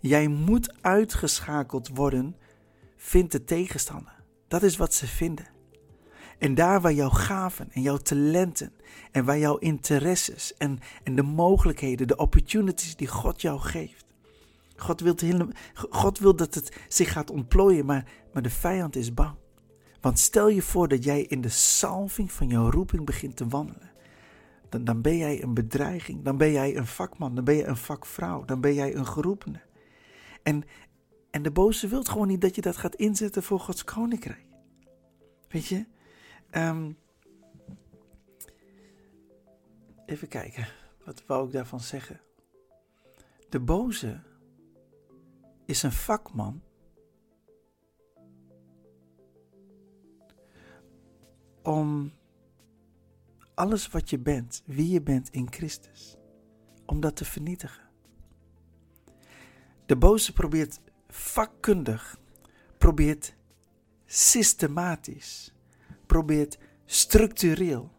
Jij 0.00 0.28
moet 0.28 0.82
uitgeschakeld 0.82 1.88
worden, 1.88 2.36
vindt 2.96 3.32
de 3.32 3.44
tegenstander. 3.44 4.17
Dat 4.48 4.62
is 4.62 4.76
wat 4.76 4.94
ze 4.94 5.06
vinden. 5.06 5.46
En 6.38 6.54
daar 6.54 6.80
waar 6.80 6.92
jouw 6.92 7.10
gaven 7.10 7.68
en 7.72 7.82
jouw 7.82 7.96
talenten 7.96 8.72
en 9.10 9.24
waar 9.24 9.38
jouw 9.38 9.56
interesses 9.56 10.54
en, 10.56 10.78
en 11.02 11.14
de 11.14 11.22
mogelijkheden, 11.22 12.06
de 12.06 12.16
opportunities 12.16 12.96
die 12.96 13.08
God 13.08 13.40
jou 13.40 13.60
geeft. 13.60 14.06
God 14.76 15.00
wil, 15.00 15.14
God 15.90 16.18
wil 16.18 16.36
dat 16.36 16.54
het 16.54 16.76
zich 16.88 17.12
gaat 17.12 17.30
ontplooien, 17.30 17.86
maar, 17.86 18.04
maar 18.32 18.42
de 18.42 18.50
vijand 18.50 18.96
is 18.96 19.14
bang. 19.14 19.34
Want 20.00 20.18
stel 20.18 20.48
je 20.48 20.62
voor 20.62 20.88
dat 20.88 21.04
jij 21.04 21.22
in 21.22 21.40
de 21.40 21.48
salving 21.48 22.32
van 22.32 22.48
jouw 22.48 22.70
roeping 22.70 23.04
begint 23.04 23.36
te 23.36 23.48
wandelen. 23.48 23.90
Dan, 24.68 24.84
dan 24.84 25.00
ben 25.00 25.16
jij 25.16 25.42
een 25.42 25.54
bedreiging, 25.54 26.24
dan 26.24 26.36
ben 26.36 26.52
jij 26.52 26.76
een 26.76 26.86
vakman, 26.86 27.34
dan 27.34 27.44
ben 27.44 27.56
je 27.56 27.66
een 27.66 27.76
vakvrouw, 27.76 28.44
dan 28.44 28.60
ben 28.60 28.74
jij 28.74 28.94
een 28.94 29.06
geroepene. 29.06 29.60
En, 30.42 30.64
en 31.30 31.42
de 31.42 31.50
boze 31.50 31.88
wil 31.88 32.04
gewoon 32.04 32.26
niet 32.26 32.40
dat 32.40 32.54
je 32.54 32.60
dat 32.60 32.76
gaat 32.76 32.94
inzetten 32.94 33.42
voor 33.42 33.60
Gods 33.60 33.84
koninkrijk. 33.84 34.46
Weet 35.48 35.66
je? 35.66 35.86
Um, 36.50 36.98
even 40.06 40.28
kijken, 40.28 40.68
wat 41.04 41.26
wou 41.26 41.46
ik 41.46 41.52
daarvan 41.52 41.80
zeggen? 41.80 42.20
De 43.48 43.60
boze 43.60 44.20
is 45.64 45.82
een 45.82 45.92
vakman 45.92 46.62
om 51.62 52.12
alles 53.54 53.88
wat 53.88 54.10
je 54.10 54.18
bent, 54.18 54.62
wie 54.66 54.88
je 54.88 55.02
bent 55.02 55.30
in 55.30 55.52
Christus, 55.52 56.16
om 56.86 57.00
dat 57.00 57.16
te 57.16 57.24
vernietigen. 57.24 57.88
De 59.86 59.96
boze 59.96 60.32
probeert 60.32 60.80
vakkundig, 61.08 62.18
probeert 62.78 63.34
systematisch, 64.06 65.52
probeert 66.06 66.58
structureel, 66.84 67.90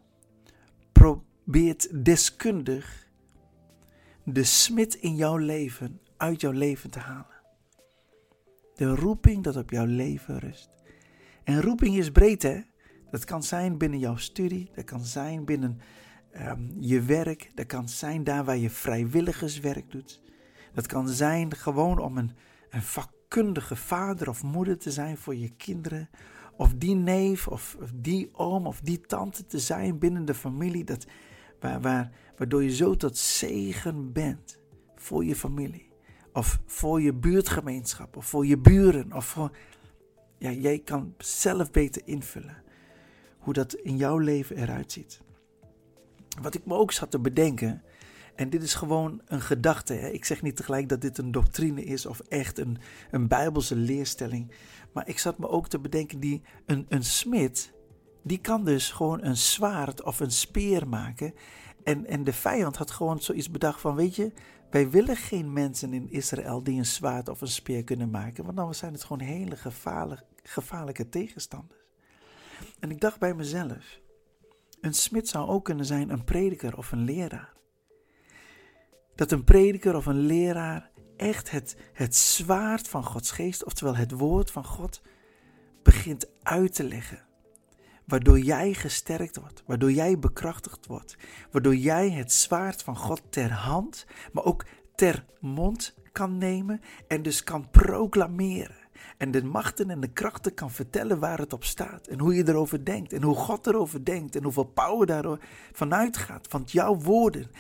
probeert 0.92 2.06
deskundig 2.06 3.08
de 4.24 4.44
smid 4.44 4.96
in 4.96 5.16
jouw 5.16 5.38
leven 5.38 6.00
uit 6.18 6.42
jouw 6.42 6.52
leven 6.52 6.90
te 6.90 7.00
halen. 7.00 7.38
De 8.76 8.96
roeping 8.96 9.44
dat 9.44 9.56
op 9.56 9.70
jouw 9.70 9.86
leven 9.86 10.40
rust. 10.40 10.70
En 11.44 11.62
roeping 11.62 11.96
is 11.98 12.12
breed, 12.12 12.42
hè? 12.42 12.62
Dat 13.12 13.26
kan 13.26 13.44
zijn 13.44 13.78
binnen 13.78 14.00
jouw 14.00 14.16
studie, 14.16 14.72
dat 14.76 14.84
kan 14.84 15.06
zijn 15.06 15.46
binnen 15.46 15.80
ehm, 16.32 16.62
je 16.80 17.02
werk, 17.02 17.52
dat 17.56 17.66
kan 17.66 17.90
zijn 17.90 18.24
daar 18.24 18.44
waar 18.44 18.58
je 18.58 18.70
vrijwilligerswerk 18.70 19.92
doet. 19.92 20.22
Dat 20.74 20.88
kan 20.88 21.08
zijn 21.08 21.56
gewoon 21.56 22.00
om 22.00 22.18
een, 22.18 22.32
een 22.70 22.82
vakkundige 22.82 23.76
vader 23.76 24.30
of 24.30 24.44
moeder 24.44 24.78
te 24.78 24.92
zijn 24.92 25.18
voor 25.18 25.36
je 25.36 25.50
kinderen. 25.50 26.10
Of 26.56 26.74
die 26.74 26.96
neef 26.96 27.48
of, 27.48 27.78
die 27.94 28.30
oom 28.34 28.68
of 28.68 28.80
die 28.82 29.02
tante 29.02 29.46
te 29.46 29.60
zijn 29.60 30.00
binnen 30.00 30.26
de 30.26 30.34
familie. 30.34 30.84
Dat, 30.84 31.06
waar, 31.60 31.82
waar, 31.82 32.12
waardoor 32.38 32.64
je 32.64 32.76
zo 32.76 32.96
tot 32.96 33.18
zegen 33.18 34.12
bent 34.12 34.60
voor 34.96 35.26
je 35.26 35.36
familie. 35.36 35.88
of 36.34 36.60
voor 36.66 37.02
je 37.02 37.14
buurtgemeenschap, 37.14 38.18
of 38.18 38.26
voor 38.26 38.46
je 38.46 38.58
buren, 38.58 39.14
of 39.14 39.26
voor. 39.26 39.52
Ja, 40.38 40.52
jij 40.52 40.80
kan 40.80 41.14
zelf 41.18 41.72
beter 41.72 42.02
invullen 42.06 42.64
hoe 43.38 43.54
dat 43.54 43.74
in 43.74 43.98
jouw 43.98 44.18
leven 44.18 44.58
eruit 44.58 44.92
ziet. 44.92 45.22
Wat 46.42 46.54
ik 46.54 46.66
me 46.66 46.74
ook 46.74 46.92
zat 46.92 47.12
te 47.12 47.20
bedenken, 47.20 47.84
en 48.40 48.50
dit 48.50 48.64
is 48.64 48.74
gewoon 48.74 49.22
een 49.26 49.42
gedachte. 49.42 49.94
Hè? 49.94 50.08
Ik 50.10 50.26
zeg 50.26 50.42
niet 50.42 50.56
tegelijk 50.56 50.90
dat 50.90 51.02
dit 51.02 51.18
een 51.18 51.32
doctrine 51.32 51.84
is 51.84 52.06
of 52.06 52.20
echt 52.20 52.58
een, 52.58 52.78
een 53.12 53.28
bijbelse 53.28 53.76
leerstelling. 53.76 54.52
Maar 54.92 55.08
ik 55.08 55.20
zat 55.20 55.38
me 55.38 55.50
ook 55.50 55.68
te 55.68 55.80
bedenken, 55.80 56.20
die, 56.20 56.42
een, 56.66 56.86
een 56.90 57.04
smid, 57.04 57.74
die 58.24 58.38
kan 58.38 58.66
dus 58.66 58.92
gewoon 58.92 59.24
een 59.24 59.38
zwaard 59.38 60.04
of 60.04 60.20
een 60.20 60.32
speer 60.32 60.88
maken. 60.88 61.34
En, 61.84 62.06
en 62.06 62.24
de 62.24 62.34
vijand 62.34 62.78
had 62.78 62.92
gewoon 62.92 63.20
zoiets 63.20 63.52
bedacht 63.52 63.82
van, 63.82 63.96
weet 63.96 64.16
je, 64.16 64.32
wij 64.70 64.90
willen 64.90 65.16
geen 65.16 65.54
mensen 65.54 65.94
in 65.94 66.12
Israël 66.12 66.64
die 66.64 66.78
een 66.78 66.86
zwaard 66.86 67.30
of 67.30 67.42
een 67.42 67.48
speer 67.48 67.84
kunnen 67.84 68.10
maken. 68.10 68.44
Want 68.44 68.58
dan 68.58 68.76
zijn 68.76 68.94
het 68.94 69.04
gewoon 69.04 69.28
hele 69.28 69.56
gevaarlijke, 69.56 70.26
gevaarlijke 70.44 71.10
tegenstanders. 71.10 71.80
En 72.80 72.92
ik 72.92 73.00
dacht 73.00 73.20
bij 73.20 73.34
mezelf, 73.34 74.00
een 74.82 74.94
smid 74.94 75.28
zou 75.28 75.50
ook 75.50 75.66
kunnen 75.66 75.86
zijn 75.86 76.10
een 76.10 76.24
prediker 76.24 76.78
of 76.78 76.92
een 76.92 77.04
leraar. 77.04 77.58
Dat 79.20 79.32
een 79.32 79.44
prediker 79.44 79.96
of 79.96 80.06
een 80.06 80.20
leraar 80.20 80.90
echt 81.18 81.52
het, 81.52 81.76
het 81.94 82.16
zwaard 82.16 82.88
van 82.88 83.04
Gods 83.04 83.32
geest, 83.32 83.66
oftewel 83.66 83.96
het 83.96 84.12
woord 84.12 84.52
van 84.52 84.66
God, 84.66 85.02
begint 85.84 86.28
uit 86.44 86.76
te 86.76 86.84
leggen. 86.84 87.26
Waardoor 88.06 88.40
jij 88.40 88.74
gesterkt 88.74 89.40
wordt, 89.40 89.64
waardoor 89.66 89.92
jij 89.92 90.20
bekrachtigd 90.20 90.86
wordt, 90.86 91.18
waardoor 91.52 91.76
jij 91.76 92.10
het 92.10 92.32
zwaard 92.32 92.84
van 92.84 92.98
God 92.98 93.22
ter 93.30 93.52
hand, 93.52 94.06
maar 94.34 94.44
ook 94.44 94.66
ter 94.96 95.26
mond 95.40 95.96
kan 96.12 96.38
nemen 96.38 96.82
en 97.08 97.22
dus 97.22 97.44
kan 97.44 97.70
proclameren. 97.70 98.88
En 99.18 99.32
de 99.32 99.44
machten 99.44 99.90
en 99.90 100.00
de 100.00 100.12
krachten 100.12 100.54
kan 100.54 100.72
vertellen 100.72 101.20
waar 101.20 101.40
het 101.40 101.54
op 101.54 101.64
staat. 101.64 102.08
En 102.08 102.20
hoe 102.20 102.36
je 102.36 102.48
erover 102.48 102.86
denkt. 102.86 103.14
En 103.14 103.24
hoe 103.24 103.36
God 103.36 103.68
erover 103.68 104.06
denkt. 104.06 104.36
En 104.36 104.44
hoeveel 104.44 104.64
power 104.64 105.08
daar 105.08 105.40
vanuit 105.72 106.18
gaat. 106.18 106.52
Want 106.52 106.72
jouw 106.72 106.96
woorden 106.96 107.52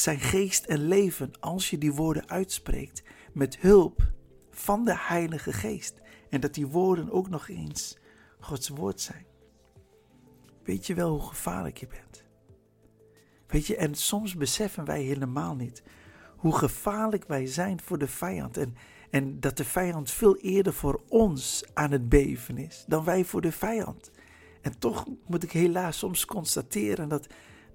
zijn 0.00 0.20
geest 0.20 0.64
en 0.64 0.88
leven 0.88 1.30
als 1.40 1.70
je 1.70 1.78
die 1.78 1.92
woorden 1.92 2.28
uitspreekt. 2.28 3.02
Met 3.32 3.58
hulp 3.58 4.12
van 4.50 4.84
de 4.84 4.96
Heilige 4.98 5.52
Geest. 5.52 6.00
En 6.30 6.40
dat 6.40 6.54
die 6.54 6.66
woorden 6.66 7.10
ook 7.10 7.28
nog 7.28 7.48
eens 7.48 7.98
Gods 8.40 8.68
woord 8.68 9.00
zijn. 9.00 9.26
Weet 10.64 10.86
je 10.86 10.94
wel 10.94 11.10
hoe 11.10 11.28
gevaarlijk 11.28 11.76
je 11.76 11.86
bent? 11.86 12.24
Weet 13.46 13.66
je, 13.66 13.76
en 13.76 13.94
soms 13.94 14.34
beseffen 14.34 14.84
wij 14.84 15.02
helemaal 15.02 15.54
niet 15.54 15.82
hoe 16.36 16.56
gevaarlijk 16.56 17.24
wij 17.26 17.46
zijn 17.46 17.80
voor 17.80 17.98
de 17.98 18.08
vijand. 18.08 18.56
En 18.56 18.76
en 19.10 19.40
dat 19.40 19.56
de 19.56 19.64
vijand 19.64 20.10
veel 20.10 20.36
eerder 20.36 20.72
voor 20.72 21.00
ons 21.08 21.64
aan 21.74 21.90
het 21.90 22.08
beven 22.08 22.58
is 22.58 22.84
dan 22.86 23.04
wij 23.04 23.24
voor 23.24 23.40
de 23.40 23.52
vijand. 23.52 24.10
En 24.62 24.78
toch 24.78 25.06
moet 25.26 25.42
ik 25.42 25.52
helaas 25.52 25.98
soms 25.98 26.24
constateren 26.24 27.08
dat, 27.08 27.26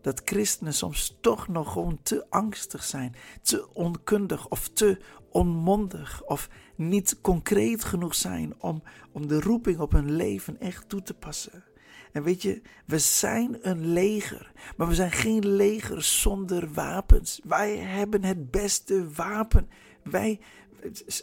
dat 0.01 0.21
christenen 0.25 0.73
soms 0.73 1.17
toch 1.21 1.47
nog 1.47 1.71
gewoon 1.71 1.99
te 2.03 2.25
angstig 2.29 2.83
zijn, 2.83 3.15
te 3.41 3.73
onkundig 3.73 4.47
of 4.47 4.67
te 4.67 4.97
onmondig 5.29 6.23
of 6.23 6.49
niet 6.75 7.21
concreet 7.21 7.83
genoeg 7.83 8.15
zijn 8.15 8.53
om, 8.57 8.83
om 9.11 9.27
de 9.27 9.39
roeping 9.39 9.79
op 9.79 9.91
hun 9.91 10.11
leven 10.11 10.59
echt 10.59 10.89
toe 10.89 11.01
te 11.01 11.13
passen. 11.13 11.63
En 12.11 12.23
weet 12.23 12.41
je, 12.41 12.61
we 12.85 12.99
zijn 12.99 13.57
een 13.61 13.93
leger, 13.93 14.51
maar 14.77 14.87
we 14.87 14.95
zijn 14.95 15.11
geen 15.11 15.47
leger 15.47 16.03
zonder 16.03 16.73
wapens. 16.73 17.39
Wij 17.43 17.77
hebben 17.77 18.23
het 18.23 18.51
beste 18.51 19.09
wapen. 19.11 19.69
Wij, 20.03 20.39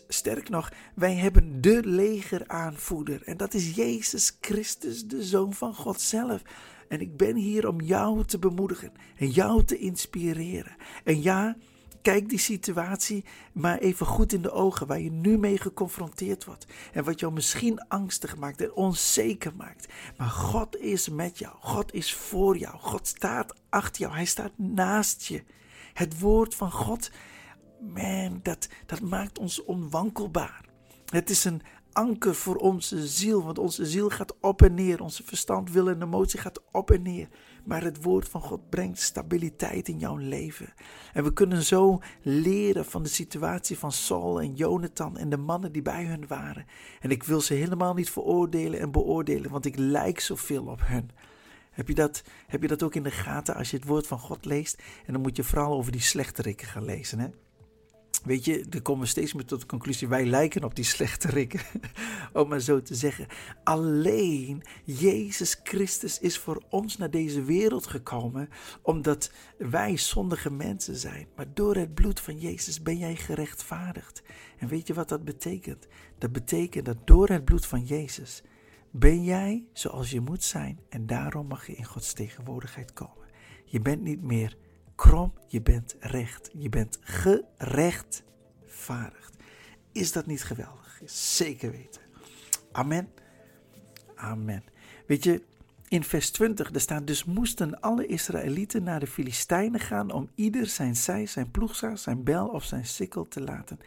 sterk 0.08 0.48
nog, 0.48 0.72
wij 0.94 1.14
hebben 1.14 1.60
de 1.60 1.82
legeraanvoerder. 1.84 3.22
En 3.22 3.36
dat 3.36 3.54
is 3.54 3.74
Jezus 3.74 4.36
Christus, 4.40 5.06
de 5.06 5.22
Zoon 5.22 5.54
van 5.54 5.74
God 5.74 6.00
zelf. 6.00 6.42
En 6.88 7.00
ik 7.00 7.16
ben 7.16 7.36
hier 7.36 7.68
om 7.68 7.80
jou 7.80 8.24
te 8.24 8.38
bemoedigen 8.38 8.92
en 9.16 9.30
jou 9.30 9.64
te 9.64 9.78
inspireren. 9.78 10.76
En 11.04 11.22
ja, 11.22 11.56
kijk 12.02 12.28
die 12.28 12.38
situatie 12.38 13.24
maar 13.52 13.78
even 13.78 14.06
goed 14.06 14.32
in 14.32 14.42
de 14.42 14.50
ogen 14.50 14.86
waar 14.86 15.00
je 15.00 15.10
nu 15.10 15.38
mee 15.38 15.58
geconfronteerd 15.58 16.44
wordt. 16.44 16.66
En 16.92 17.04
wat 17.04 17.20
jou 17.20 17.32
misschien 17.32 17.88
angstig 17.88 18.36
maakt 18.36 18.60
en 18.60 18.72
onzeker 18.72 19.52
maakt. 19.56 19.92
Maar 20.16 20.28
God 20.28 20.76
is 20.76 21.08
met 21.08 21.38
jou. 21.38 21.54
God 21.60 21.94
is 21.94 22.14
voor 22.14 22.56
jou. 22.56 22.78
God 22.78 23.06
staat 23.06 23.54
achter 23.68 24.00
jou. 24.00 24.14
Hij 24.14 24.24
staat 24.24 24.52
naast 24.56 25.22
je. 25.22 25.44
Het 25.92 26.20
woord 26.20 26.54
van 26.54 26.70
God 26.72 27.10
man, 27.80 28.40
dat, 28.42 28.68
dat 28.86 29.00
maakt 29.00 29.38
ons 29.38 29.64
onwankelbaar. 29.64 30.64
Het 31.10 31.30
is 31.30 31.44
een 31.44 31.62
anker 31.92 32.34
voor 32.34 32.56
onze 32.56 33.06
ziel, 33.06 33.44
want 33.44 33.58
onze 33.58 33.86
ziel 33.86 34.08
gaat 34.10 34.34
op 34.40 34.62
en 34.62 34.74
neer. 34.74 35.02
Onze 35.02 35.22
verstand, 35.24 35.70
wil 35.70 35.88
en 35.88 36.02
emotie 36.02 36.40
gaat 36.40 36.62
op 36.72 36.90
en 36.90 37.02
neer. 37.02 37.28
Maar 37.64 37.82
het 37.82 38.02
woord 38.02 38.28
van 38.28 38.40
God 38.40 38.70
brengt 38.70 39.00
stabiliteit 39.00 39.88
in 39.88 39.98
jouw 39.98 40.16
leven. 40.16 40.72
En 41.12 41.24
we 41.24 41.32
kunnen 41.32 41.62
zo 41.62 42.00
leren 42.22 42.84
van 42.84 43.02
de 43.02 43.08
situatie 43.08 43.78
van 43.78 43.92
Saul 43.92 44.40
en 44.40 44.54
Jonathan 44.54 45.16
en 45.16 45.28
de 45.28 45.36
mannen 45.36 45.72
die 45.72 45.82
bij 45.82 46.04
hun 46.04 46.26
waren. 46.26 46.66
En 47.00 47.10
ik 47.10 47.22
wil 47.22 47.40
ze 47.40 47.54
helemaal 47.54 47.94
niet 47.94 48.10
veroordelen 48.10 48.80
en 48.80 48.90
beoordelen, 48.90 49.50
want 49.50 49.64
ik 49.64 49.76
lijk 49.76 50.20
zoveel 50.20 50.64
op 50.66 50.80
hen. 50.84 51.10
Heb 51.70 51.88
je, 51.88 51.94
dat, 51.94 52.22
heb 52.46 52.62
je 52.62 52.68
dat 52.68 52.82
ook 52.82 52.94
in 52.94 53.02
de 53.02 53.10
gaten 53.10 53.54
als 53.54 53.70
je 53.70 53.76
het 53.76 53.86
woord 53.86 54.06
van 54.06 54.18
God 54.18 54.44
leest? 54.44 54.82
En 55.06 55.12
dan 55.12 55.22
moet 55.22 55.36
je 55.36 55.44
vooral 55.44 55.72
over 55.72 55.92
die 55.92 56.00
slechterikken 56.00 56.66
gaan 56.66 56.84
lezen. 56.84 57.18
Hè? 57.18 57.28
Weet 58.24 58.44
je, 58.44 58.66
er 58.70 58.82
komen 58.82 59.02
we 59.02 59.08
steeds 59.08 59.32
meer 59.32 59.44
tot 59.44 59.60
de 59.60 59.66
conclusie: 59.66 60.08
wij 60.08 60.26
lijken 60.26 60.64
op 60.64 60.74
die 60.74 60.84
slechte 60.84 61.28
rikken. 61.28 61.60
Om 62.32 62.48
maar 62.48 62.60
zo 62.60 62.82
te 62.82 62.94
zeggen. 62.94 63.26
Alleen 63.64 64.62
Jezus 64.84 65.60
Christus 65.62 66.18
is 66.18 66.38
voor 66.38 66.62
ons 66.70 66.96
naar 66.96 67.10
deze 67.10 67.42
wereld 67.42 67.86
gekomen. 67.86 68.48
Omdat 68.82 69.32
wij 69.58 69.96
zondige 69.96 70.50
mensen 70.50 70.96
zijn. 70.96 71.26
Maar 71.36 71.54
door 71.54 71.76
het 71.76 71.94
bloed 71.94 72.20
van 72.20 72.38
Jezus 72.38 72.82
ben 72.82 72.98
jij 72.98 73.16
gerechtvaardigd. 73.16 74.22
En 74.58 74.68
weet 74.68 74.86
je 74.86 74.94
wat 74.94 75.08
dat 75.08 75.24
betekent? 75.24 75.86
Dat 76.18 76.32
betekent 76.32 76.84
dat 76.84 77.06
door 77.06 77.28
het 77.28 77.44
bloed 77.44 77.66
van 77.66 77.84
Jezus 77.84 78.42
ben 78.90 79.24
jij 79.24 79.66
zoals 79.72 80.10
je 80.10 80.20
moet 80.20 80.44
zijn. 80.44 80.78
En 80.88 81.06
daarom 81.06 81.46
mag 81.46 81.66
je 81.66 81.74
in 81.74 81.84
Gods 81.84 82.12
tegenwoordigheid 82.12 82.92
komen. 82.92 83.26
Je 83.64 83.80
bent 83.80 84.02
niet 84.02 84.22
meer 84.22 84.56
krom, 84.98 85.32
je 85.46 85.62
bent 85.62 85.96
recht. 86.00 86.50
Je 86.52 86.68
bent 86.68 86.98
gerechtvaardigd. 87.00 89.36
Is 89.92 90.12
dat 90.12 90.26
niet 90.26 90.44
geweldig? 90.44 91.00
Zeker 91.04 91.70
weten. 91.70 92.02
Amen. 92.72 93.08
Amen. 94.14 94.64
Weet 95.06 95.24
je, 95.24 95.42
in 95.88 96.04
vers 96.04 96.30
20, 96.30 96.70
daar 96.70 96.80
staat 96.80 97.06
dus 97.06 97.24
moesten 97.24 97.80
alle 97.80 98.06
Israëlieten 98.06 98.82
naar 98.82 99.00
de 99.00 99.06
Filistijnen 99.06 99.80
gaan 99.80 100.10
om 100.10 100.30
ieder 100.34 100.66
zijn 100.66 100.96
zij, 100.96 101.26
zijn 101.26 101.50
ploegzaar, 101.50 101.98
zijn 101.98 102.24
bel 102.24 102.48
of 102.48 102.64
zijn 102.64 102.86
sikkel 102.86 103.28
te 103.28 103.40
laten 103.40 103.78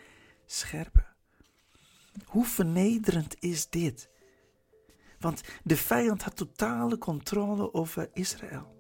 scherpen. 0.46 1.06
Hoe 2.26 2.46
vernederend 2.46 3.36
is 3.40 3.70
dit? 3.70 4.10
Want 5.20 5.42
de 5.64 5.78
vijand 5.78 6.22
had 6.22 6.36
totale 6.36 6.98
controle 6.98 7.74
over 7.74 8.10
Israël. 8.14 8.76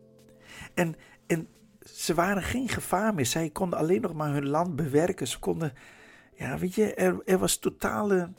En, 0.73 0.95
en 1.27 1.47
ze 1.85 2.13
waren 2.13 2.43
geen 2.43 2.69
gevaar 2.69 3.13
meer. 3.13 3.25
Zij 3.25 3.49
konden 3.49 3.79
alleen 3.79 4.01
nog 4.01 4.13
maar 4.13 4.33
hun 4.33 4.47
land 4.47 4.75
bewerken. 4.75 5.27
Ze 5.27 5.39
konden, 5.39 5.73
ja, 6.35 6.57
weet 6.57 6.75
je, 6.75 6.93
er, 6.93 7.21
er 7.25 7.37
was 7.37 7.57
totale 7.57 8.31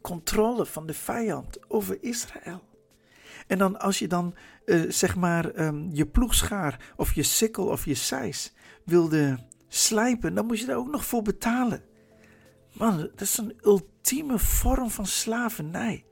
controle 0.00 0.66
van 0.66 0.86
de 0.86 0.94
vijand 0.94 1.70
over 1.70 1.98
Israël. 2.00 2.62
En 3.46 3.58
dan 3.58 3.80
als 3.80 3.98
je 3.98 4.08
dan, 4.08 4.34
uh, 4.64 4.90
zeg 4.90 5.16
maar, 5.16 5.58
um, 5.60 5.88
je 5.92 6.06
ploegschaar 6.06 6.92
of 6.96 7.12
je 7.12 7.22
sikkel 7.22 7.66
of 7.66 7.84
je 7.84 7.94
seis 7.94 8.52
wilde 8.84 9.38
slijpen, 9.68 10.34
dan 10.34 10.46
moest 10.46 10.60
je 10.60 10.66
daar 10.66 10.76
ook 10.76 10.90
nog 10.90 11.04
voor 11.04 11.22
betalen. 11.22 11.82
Man, 12.72 12.96
dat 12.96 13.20
is 13.20 13.38
een 13.38 13.58
ultieme 13.62 14.38
vorm 14.38 14.90
van 14.90 15.06
slavernij. 15.06 16.04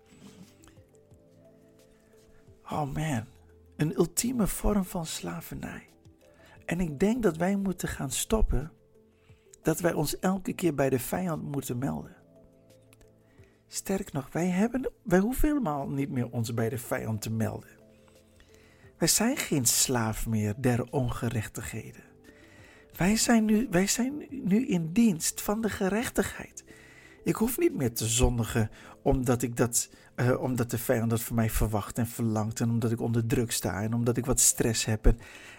Oh 2.64 2.92
man, 2.94 3.24
een 3.76 3.96
ultieme 3.96 4.46
vorm 4.46 4.84
van 4.84 5.06
slavernij. 5.06 5.93
En 6.66 6.80
ik 6.80 6.98
denk 6.98 7.22
dat 7.22 7.36
wij 7.36 7.56
moeten 7.56 7.88
gaan 7.88 8.10
stoppen 8.10 8.72
dat 9.62 9.80
wij 9.80 9.92
ons 9.92 10.18
elke 10.18 10.52
keer 10.52 10.74
bij 10.74 10.90
de 10.90 10.98
vijand 10.98 11.42
moeten 11.42 11.78
melden. 11.78 12.16
Sterk 13.66 14.12
nog, 14.12 14.32
wij, 14.32 14.48
hebben, 14.48 14.90
wij 15.02 15.18
hoeven 15.18 15.48
helemaal 15.48 15.88
niet 15.88 16.10
meer 16.10 16.30
ons 16.30 16.54
bij 16.54 16.68
de 16.68 16.78
vijand 16.78 17.22
te 17.22 17.30
melden. 17.30 17.70
Wij 18.98 19.08
zijn 19.08 19.36
geen 19.36 19.64
slaaf 19.64 20.26
meer 20.26 20.54
der 20.56 20.92
ongerechtigheden. 20.92 22.02
Wij 22.96 23.16
zijn 23.16 23.44
nu, 23.44 23.66
wij 23.70 23.86
zijn 23.86 24.26
nu 24.30 24.66
in 24.66 24.92
dienst 24.92 25.40
van 25.40 25.60
de 25.60 25.68
gerechtigheid. 25.68 26.64
Ik 27.24 27.34
hoef 27.34 27.58
niet 27.58 27.74
meer 27.74 27.94
te 27.94 28.06
zondigen 28.06 28.70
omdat, 29.02 29.42
ik 29.42 29.56
dat, 29.56 29.90
uh, 30.16 30.40
omdat 30.42 30.70
de 30.70 30.78
vijand 30.78 31.10
dat 31.10 31.22
van 31.22 31.36
mij 31.36 31.50
verwacht 31.50 31.98
en 31.98 32.06
verlangt. 32.06 32.60
En 32.60 32.70
omdat 32.70 32.90
ik 32.90 33.00
onder 33.00 33.26
druk 33.26 33.50
sta 33.50 33.82
en 33.82 33.94
omdat 33.94 34.16
ik 34.16 34.26
wat 34.26 34.40
stress 34.40 34.84
heb. 34.84 35.14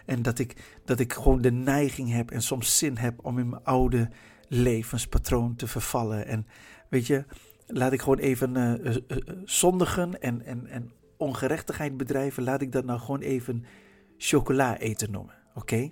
En, 0.06 0.22
dat, 0.22 0.40
ik, 0.40 0.80
dat 0.86 1.00
ik 1.00 1.14
gewoon 1.14 1.42
de 1.42 1.52
neiging 1.52 2.12
heb 2.12 2.32
en 2.32 2.42
soms 2.42 2.78
zin 2.78 2.98
heb 2.98 3.26
om 3.26 3.40
in 3.40 3.50
mijn 3.50 3.64
oude 3.64 4.10
levenspatroon 4.48 5.56
te 5.56 5.68
vervallen. 5.68 6.28
En 6.28 6.48
weet 6.90 7.08
je, 7.08 7.26
laat 7.68 7.92
ik 7.92 8.02
gewoon 8.02 8.18
even 8.20 8.56
uh, 8.56 8.96
zondigen 9.44 10.22
en, 10.22 10.46
en, 10.46 10.68
en 10.68 10.92
ongerechtigheid 11.18 11.98
bedrijven, 11.98 12.44
laat 12.44 12.62
ik 12.62 12.72
dat 12.72 12.86
nou 12.86 13.00
gewoon 13.00 13.22
even 13.22 13.66
chocola 14.18 14.78
eten 14.78 15.12
noemen. 15.12 15.36
Oké? 15.54 15.92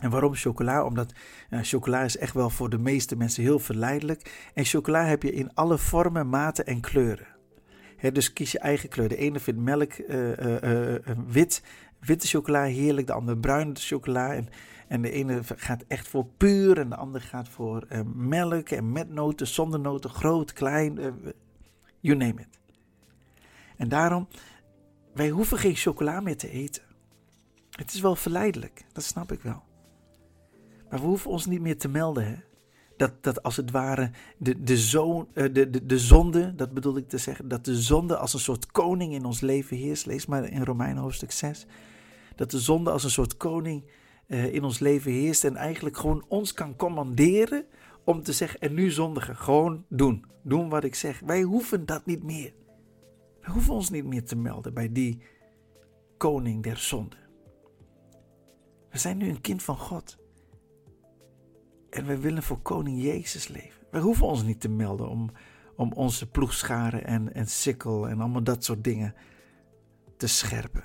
En 0.00 0.10
waarom 0.10 0.34
chocola? 0.34 0.84
Omdat 0.84 1.12
chocola 1.50 2.02
is 2.02 2.16
echt 2.16 2.34
wel 2.34 2.50
voor 2.50 2.70
de 2.70 2.78
meeste 2.78 3.16
mensen 3.16 3.42
heel 3.42 3.58
verleidelijk. 3.58 4.50
En 4.54 4.64
chocola 4.64 5.04
heb 5.04 5.22
je 5.22 5.32
in 5.32 5.54
alle 5.54 5.78
vormen, 5.78 6.28
maten 6.28 6.66
en 6.66 6.80
kleuren. 6.80 7.26
dus 8.12 8.32
kies 8.32 8.52
je 8.52 8.58
eigen 8.58 8.88
kleur. 8.88 9.08
De 9.08 9.16
ene 9.16 9.40
vindt 9.40 9.60
melk 9.60 9.98
uh, 9.98 10.30
wit, 11.26 11.62
witte 12.00 12.26
chocola 12.26 12.62
heerlijk, 12.62 13.06
de 13.06 13.12
andere 13.12 13.38
bruine 13.38 13.74
chocola. 13.74 14.34
En, 14.34 14.48
en 14.88 15.02
de 15.02 15.10
ene 15.10 15.40
gaat 15.56 15.84
echt 15.88 16.08
voor 16.08 16.26
puur 16.36 16.78
en 16.78 16.88
de 16.88 16.96
andere 16.96 17.24
gaat 17.24 17.48
voor 17.48 17.86
melk 18.14 18.68
en 18.68 18.92
met 18.92 19.08
noten, 19.10 19.46
zonder 19.46 19.80
noten, 19.80 20.10
groot, 20.10 20.52
klein, 20.52 20.98
you 22.00 22.16
name 22.16 22.40
it. 22.40 22.58
En 23.76 23.88
daarom, 23.88 24.28
wij 25.14 25.28
hoeven 25.28 25.58
geen 25.58 25.76
chocola 25.76 26.20
meer 26.20 26.36
te 26.36 26.50
eten. 26.50 26.82
Het 27.70 27.94
is 27.94 28.00
wel 28.00 28.16
verleidelijk, 28.16 28.84
dat 28.92 29.04
snap 29.04 29.32
ik 29.32 29.40
wel. 29.40 29.62
Maar 30.94 31.02
we 31.02 31.08
hoeven 31.08 31.30
ons 31.30 31.46
niet 31.46 31.60
meer 31.60 31.78
te 31.78 31.88
melden. 31.88 32.26
Hè? 32.26 32.34
Dat, 32.96 33.12
dat 33.20 33.42
als 33.42 33.56
het 33.56 33.70
ware 33.70 34.10
de, 34.38 34.62
de, 34.62 34.76
zoon, 34.76 35.28
eh, 35.32 35.44
de, 35.52 35.70
de, 35.70 35.86
de 35.86 35.98
zonde, 35.98 36.54
dat 36.54 36.72
bedoel 36.72 36.96
ik 36.96 37.08
te 37.08 37.18
zeggen, 37.18 37.48
dat 37.48 37.64
de 37.64 37.82
zonde 37.82 38.16
als 38.16 38.34
een 38.34 38.40
soort 38.40 38.66
koning 38.66 39.12
in 39.12 39.24
ons 39.24 39.40
leven 39.40 39.76
heerst. 39.76 40.06
Lees 40.06 40.26
maar 40.26 40.44
in 40.44 40.64
Romein 40.64 40.96
hoofdstuk 40.96 41.30
6. 41.30 41.66
Dat 42.36 42.50
de 42.50 42.58
zonde 42.58 42.90
als 42.90 43.04
een 43.04 43.10
soort 43.10 43.36
koning 43.36 43.84
uh, 44.26 44.54
in 44.54 44.64
ons 44.64 44.78
leven 44.78 45.12
heerst 45.12 45.44
en 45.44 45.56
eigenlijk 45.56 45.96
gewoon 45.96 46.24
ons 46.28 46.52
kan 46.52 46.76
commanderen 46.76 47.64
om 48.04 48.22
te 48.22 48.32
zeggen, 48.32 48.60
en 48.60 48.74
nu 48.74 48.90
zondigen, 48.90 49.36
gewoon 49.36 49.84
doen. 49.88 50.24
Doen 50.42 50.68
wat 50.68 50.84
ik 50.84 50.94
zeg. 50.94 51.20
Wij 51.20 51.42
hoeven 51.42 51.86
dat 51.86 52.06
niet 52.06 52.22
meer. 52.22 52.52
Wij 53.40 53.52
hoeven 53.52 53.74
ons 53.74 53.90
niet 53.90 54.04
meer 54.04 54.24
te 54.24 54.36
melden 54.36 54.74
bij 54.74 54.92
die 54.92 55.22
koning 56.16 56.62
der 56.62 56.76
zonde. 56.76 57.16
We 58.90 58.98
zijn 58.98 59.16
nu 59.16 59.28
een 59.28 59.40
kind 59.40 59.62
van 59.62 59.76
God. 59.76 60.22
En 61.94 62.06
wij 62.06 62.20
willen 62.20 62.42
voor 62.42 62.58
koning 62.58 63.02
Jezus 63.02 63.48
leven. 63.48 63.86
Wij 63.90 64.00
hoeven 64.00 64.26
ons 64.26 64.42
niet 64.42 64.60
te 64.60 64.68
melden 64.68 65.08
om, 65.08 65.30
om 65.76 65.92
onze 65.92 66.30
ploegscharen 66.30 67.04
en, 67.04 67.34
en 67.34 67.46
sikkel 67.46 68.08
en 68.08 68.20
allemaal 68.20 68.42
dat 68.42 68.64
soort 68.64 68.84
dingen 68.84 69.14
te 70.16 70.26
scherpen. 70.26 70.84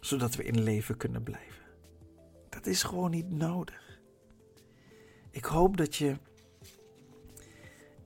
Zodat 0.00 0.34
we 0.34 0.44
in 0.44 0.62
leven 0.62 0.96
kunnen 0.96 1.22
blijven. 1.22 1.64
Dat 2.48 2.66
is 2.66 2.82
gewoon 2.82 3.10
niet 3.10 3.30
nodig. 3.30 4.00
Ik 5.30 5.44
hoop 5.44 5.76
dat 5.76 5.96
je 5.96 6.16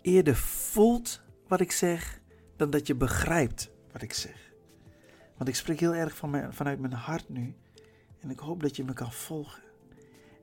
eerder 0.01 0.37
voelt 0.37 1.23
wat 1.49 1.61
ik 1.61 1.73
zeg 1.73 2.21
dan 2.57 2.71
dat 2.71 2.87
je 2.87 2.95
begrijpt 2.95 3.71
wat 3.93 4.03
ik 4.03 4.13
zeg. 4.13 4.53
Want 5.37 5.49
ik 5.49 5.55
spreek 5.55 5.81
heel 5.81 5.95
erg 5.95 6.17
van 6.17 6.31
mijn, 6.31 6.53
vanuit 6.53 6.81
mijn 6.81 6.93
hart 6.93 7.29
nu. 7.29 7.55
En 8.21 8.31
ik 8.31 8.39
hoop 8.39 8.63
dat 8.63 8.77
je 8.77 8.85
me 8.85 8.93
kan 8.93 9.13
volgen. 9.13 9.63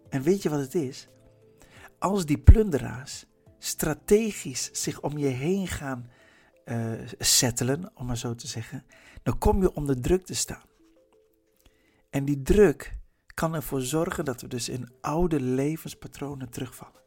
En 0.09 0.21
weet 0.21 0.41
je 0.41 0.49
wat 0.49 0.59
het 0.59 0.75
is? 0.75 1.09
Als 2.01 2.25
die 2.25 2.37
plunderaars 2.37 3.25
strategisch 3.57 4.69
zich 4.71 5.01
om 5.01 5.17
je 5.17 5.27
heen 5.27 5.67
gaan 5.67 6.09
uh, 6.65 6.93
settelen, 7.19 7.91
om 7.93 8.05
maar 8.05 8.17
zo 8.17 8.35
te 8.35 8.47
zeggen, 8.47 8.85
dan 9.23 9.37
kom 9.37 9.61
je 9.61 9.73
onder 9.73 10.01
druk 10.01 10.25
te 10.25 10.33
staan. 10.33 10.65
En 12.09 12.25
die 12.25 12.41
druk 12.41 12.97
kan 13.33 13.55
ervoor 13.55 13.81
zorgen 13.81 14.25
dat 14.25 14.41
we 14.41 14.47
dus 14.47 14.69
in 14.69 14.89
oude 15.01 15.39
levenspatronen 15.41 16.49
terugvallen. 16.49 17.01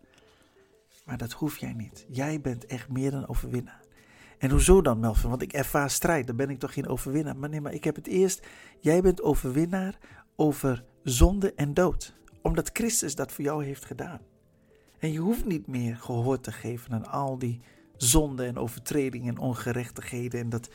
Maar 1.05 1.19
dat 1.19 1.33
hoef 1.33 1.57
jij 1.57 1.73
niet. 1.73 2.07
Jij 2.09 2.41
bent 2.41 2.67
echt 2.67 2.89
meer 2.89 3.11
dan 3.11 3.29
overwinnaar. 3.29 3.81
En 4.39 4.51
hoezo 4.51 4.83
dan, 4.83 5.01
Melvin? 5.01 5.31
Want 5.31 5.43
ik 5.43 5.53
ervaar 5.53 5.91
strijd, 5.91 6.27
dan 6.27 6.37
ben 6.37 6.51
ik 6.51 6.59
toch 6.59 6.73
geen 6.73 6.89
overwinnaar. 6.89 7.37
Maar 7.37 7.49
nee, 7.49 7.61
maar 7.61 7.75
ik 7.75 7.85
heb 7.85 7.95
het 7.97 8.07
eerst. 8.07 8.47
Jij 8.81 9.03
bent 9.03 9.23
overwinnaar 9.23 9.99
over 10.37 10.85
zonde 11.03 11.55
en 11.55 11.75
dood. 11.75 12.15
Omdat 12.43 12.71
Christus 12.73 13.15
dat 13.15 13.33
voor 13.33 13.45
jou 13.45 13.65
heeft 13.65 13.85
gedaan. 13.85 14.21
En 15.05 15.13
je 15.13 15.19
hoeft 15.19 15.45
niet 15.45 15.67
meer 15.67 15.97
gehoor 15.97 16.41
te 16.41 16.53
geven 16.53 16.93
aan 16.93 17.07
al 17.07 17.39
die 17.39 17.61
zonden 17.97 18.47
en 18.47 18.59
overtredingen 18.59 19.35
en 19.35 19.41
ongerechtigheden. 19.41 20.41
En 20.41 20.49
dat, 20.49 20.69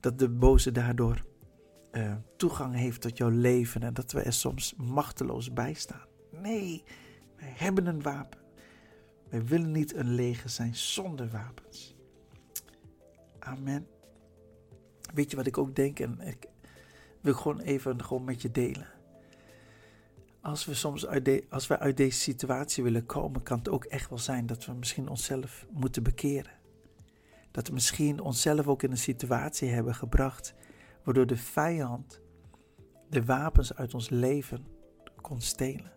dat 0.00 0.18
de 0.18 0.28
boze 0.28 0.72
daardoor 0.72 1.24
uh, 1.92 2.14
toegang 2.36 2.74
heeft 2.74 3.00
tot 3.00 3.16
jouw 3.16 3.28
leven. 3.28 3.82
En 3.82 3.94
dat 3.94 4.12
we 4.12 4.20
er 4.20 4.32
soms 4.32 4.74
machteloos 4.76 5.52
bij 5.52 5.72
staan. 5.72 6.06
Nee, 6.30 6.84
wij 7.36 7.52
hebben 7.56 7.86
een 7.86 8.02
wapen. 8.02 8.40
Wij 9.28 9.44
willen 9.44 9.72
niet 9.72 9.94
een 9.94 10.14
leger 10.14 10.50
zijn 10.50 10.74
zonder 10.74 11.28
wapens. 11.28 11.96
Amen. 13.38 13.86
Weet 15.14 15.30
je 15.30 15.36
wat 15.36 15.46
ik 15.46 15.58
ook 15.58 15.76
denk? 15.76 16.00
En 16.00 16.20
ik 16.20 16.46
wil 17.20 17.34
gewoon 17.34 17.60
even 17.60 18.04
gewoon 18.04 18.24
met 18.24 18.42
je 18.42 18.50
delen. 18.50 18.93
Als 20.44 20.64
we 20.64 20.74
soms 20.74 21.06
uit, 21.06 21.42
als 21.50 21.66
we 21.66 21.78
uit 21.78 21.96
deze 21.96 22.18
situatie 22.18 22.82
willen 22.82 23.06
komen, 23.06 23.42
kan 23.42 23.58
het 23.58 23.68
ook 23.68 23.84
echt 23.84 24.08
wel 24.08 24.18
zijn 24.18 24.46
dat 24.46 24.64
we 24.64 24.72
misschien 24.72 25.08
onszelf 25.08 25.66
moeten 25.70 26.02
bekeren. 26.02 26.52
Dat 27.50 27.66
we 27.66 27.72
misschien 27.72 28.20
onszelf 28.20 28.66
ook 28.66 28.82
in 28.82 28.90
een 28.90 28.96
situatie 28.96 29.68
hebben 29.68 29.94
gebracht 29.94 30.54
waardoor 31.04 31.26
de 31.26 31.36
vijand 31.36 32.20
de 33.10 33.24
wapens 33.24 33.74
uit 33.74 33.94
ons 33.94 34.08
leven 34.10 34.66
kon 35.20 35.40
stelen. 35.40 35.92